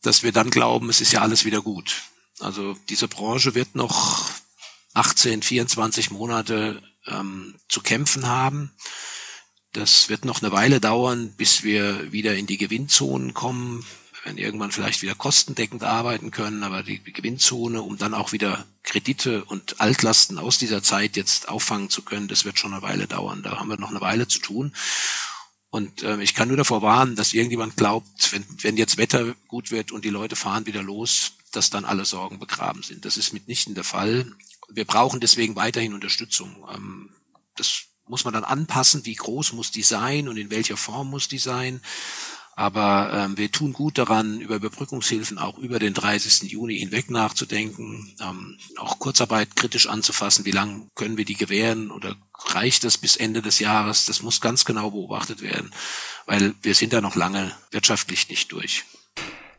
dass 0.03 0.23
wir 0.23 0.33
dann 0.33 0.51
glauben, 0.51 0.91
es 0.91 1.01
ist 1.01 1.13
ja 1.13 1.21
alles 1.21 1.45
wieder 1.45 1.63
gut. 1.63 2.03
Also 2.41 2.77
diese 2.89 3.07
Branche 3.07 3.55
wird 3.55 3.77
noch 3.77 4.29
18, 4.95 5.43
24 5.43 6.11
Monate 6.11 6.83
ähm, 7.07 7.55
zu 7.69 7.81
kämpfen 7.81 8.27
haben. 8.27 8.73
Das 9.73 10.09
wird 10.09 10.25
noch 10.25 10.43
eine 10.43 10.53
Weile 10.53 10.81
dauern, 10.81 11.33
bis 11.37 11.63
wir 11.63 12.13
wieder 12.13 12.37
in 12.37 12.47
die 12.47 12.59
Gewinnzonen 12.59 13.33
kommen. 13.33 13.85
Werden 14.25 14.39
irgendwann 14.39 14.71
vielleicht 14.71 15.03
wieder 15.03 15.15
kostendeckend 15.15 15.83
arbeiten 15.83 16.31
können, 16.31 16.63
aber 16.63 16.83
die 16.83 17.03
Gewinnzone, 17.03 17.83
um 17.83 17.97
dann 17.97 18.15
auch 18.15 18.31
wieder 18.31 18.67
Kredite 18.85 19.45
und 19.45 19.81
Altlasten 19.81 20.39
aus 20.39 20.59
dieser 20.59 20.83
Zeit 20.83 21.17
jetzt 21.17 21.49
auffangen 21.49 21.91
zu 21.91 22.03
können, 22.03 22.29
das 22.29 22.45
wird 22.45 22.59
schon 22.59 22.73
eine 22.73 22.83
Weile 22.83 23.09
dauern. 23.09 23.43
Da 23.43 23.59
haben 23.59 23.69
wir 23.69 23.79
noch 23.79 23.91
eine 23.91 24.01
Weile 24.01 24.29
zu 24.29 24.39
tun. 24.39 24.75
Und 25.71 26.03
äh, 26.03 26.23
ich 26.23 26.35
kann 26.35 26.49
nur 26.49 26.59
davor 26.59 26.83
warnen, 26.83 27.17
dass 27.17 27.33
irgendjemand 27.33 27.77
glaubt, 27.77 28.31
wenn, 28.33 28.45
wenn 28.61 28.77
jetzt 28.77 28.99
Wetter 28.99 29.35
gut 29.49 29.71
wird 29.71 29.91
und 29.91 30.05
die 30.05 30.11
Leute 30.11 30.37
fahren 30.37 30.67
wieder 30.67 30.83
los, 30.83 31.33
dass 31.51 31.71
dann 31.71 31.87
alle 31.87 32.05
Sorgen 32.05 32.39
begraben 32.39 32.83
sind. 32.83 33.07
Das 33.07 33.17
ist 33.17 33.33
mitnichten 33.33 33.75
der 33.75 33.85
Fall 33.85 34.31
wir 34.75 34.85
brauchen 34.85 35.21
deswegen 35.21 35.57
weiterhin 35.57 35.95
Unterstützung. 35.95 36.67
Ähm, 36.73 37.11
das 37.57 37.85
muss 38.07 38.25
man 38.25 38.35
dann 38.35 38.45
anpassen, 38.45 39.07
wie 39.07 39.15
groß 39.15 39.53
muss 39.53 39.71
die 39.71 39.83
sein 39.83 40.29
und 40.29 40.37
in 40.37 40.51
welcher 40.51 40.77
Form 40.77 41.11
muss 41.11 41.29
die 41.29 41.39
sein. 41.39 41.81
Aber 42.55 43.11
ähm, 43.15 43.39
wir 43.39 43.51
tun 43.51 43.73
gut 43.73 43.97
daran, 43.97 44.41
über 44.41 44.57
Überbrückungshilfen 44.57 45.39
auch 45.39 45.57
über 45.57 45.79
den 45.79 45.95
30. 45.95 46.51
Juni 46.51 46.79
hinweg 46.79 47.11
nachzudenken, 47.11 48.15
ähm, 48.21 48.59
auch 48.77 48.99
Kurzarbeit 48.99 49.57
kritisch 49.57 49.87
anzufassen. 49.87 50.45
Wie 50.45 50.51
lange 50.51 50.87
können 50.95 51.17
wir 51.17 51.25
die 51.25 51.35
gewähren 51.35 51.91
oder 51.91 52.15
reicht 52.49 52.85
das 52.85 52.99
bis 52.99 53.17
Ende 53.17 53.41
des 53.41 53.59
Jahres? 53.59 54.05
Das 54.05 54.23
muss 54.23 54.43
ganz 54.43 54.67
genau 54.67 54.91
beobachtet 54.91 55.41
werden, 55.41 55.71
weil 56.27 56.55
wir 56.61 56.75
sind 56.75 56.93
da 56.93 57.01
noch 57.01 57.17
lange 57.17 57.53
wirtschaftlich 57.71 58.29
nicht 58.29 58.53
durch. 58.53 58.85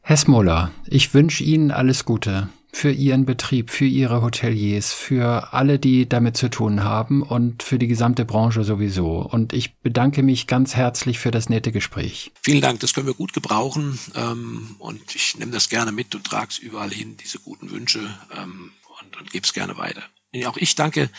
Herr 0.02 0.17
Smoller, 0.17 0.71
ich 0.86 1.15
wünsche 1.15 1.43
Ihnen 1.43 1.71
alles 1.71 2.06
Gute 2.06 2.49
für 2.73 2.91
Ihren 2.91 3.25
Betrieb, 3.25 3.69
für 3.69 3.86
Ihre 3.86 4.21
Hoteliers, 4.21 4.91
für 4.91 5.53
alle, 5.53 5.77
die 5.77 6.09
damit 6.09 6.36
zu 6.36 6.49
tun 6.49 6.83
haben 6.83 7.21
und 7.21 7.62
für 7.62 7.77
die 7.77 7.88
gesamte 7.88 8.25
Branche 8.25 8.63
sowieso. 8.63 9.19
Und 9.19 9.53
ich 9.53 9.75
bedanke 9.77 10.23
mich 10.23 10.47
ganz 10.47 10.75
herzlich 10.75 11.19
für 11.19 11.31
das 11.31 11.49
nette 11.49 11.71
Gespräch. 11.71 12.31
Vielen 12.41 12.62
Dank, 12.62 12.79
das 12.79 12.93
können 12.93 13.05
wir 13.05 13.13
gut 13.13 13.31
gebrauchen 13.31 13.99
ähm, 14.15 14.75
und 14.79 15.15
ich 15.15 15.38
nehme 15.38 15.51
das 15.51 15.69
gerne 15.69 15.91
mit 15.91 16.15
und 16.15 16.25
trage 16.25 16.47
es 16.49 16.57
überall 16.57 16.89
hin, 16.89 17.15
diese 17.23 17.38
guten 17.39 17.69
Wünsche 17.69 17.99
ähm, 18.36 18.71
und, 18.99 19.17
und 19.17 19.31
gebe 19.31 19.45
es 19.45 19.53
gerne 19.53 19.77
weiter. 19.77 20.01
Auch 20.47 20.57
ich 20.57 20.73
danke 20.73 21.12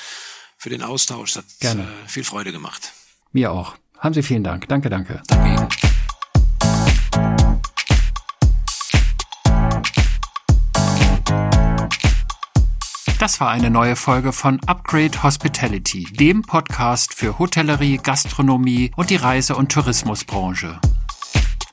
für 0.58 0.70
den 0.70 0.82
Austausch, 0.82 1.30
es 1.30 1.36
hat 1.36 1.44
gerne. 1.60 1.82
Äh, 1.82 2.08
viel 2.08 2.24
Freude 2.24 2.50
gemacht. 2.50 2.92
Mir 3.32 3.52
auch. 3.52 3.76
Haben 3.98 4.12
Sie 4.12 4.22
vielen 4.22 4.44
Dank. 4.44 4.68
Danke, 4.68 4.90
danke. 4.90 5.22
Danke 5.28 5.68
Das 13.24 13.40
war 13.40 13.48
eine 13.48 13.70
neue 13.70 13.96
Folge 13.96 14.32
von 14.32 14.60
Upgrade 14.66 15.22
Hospitality, 15.22 16.04
dem 16.12 16.42
Podcast 16.42 17.14
für 17.14 17.38
Hotellerie, 17.38 17.96
Gastronomie 17.96 18.90
und 18.96 19.08
die 19.08 19.16
Reise- 19.16 19.56
und 19.56 19.72
Tourismusbranche. 19.72 20.78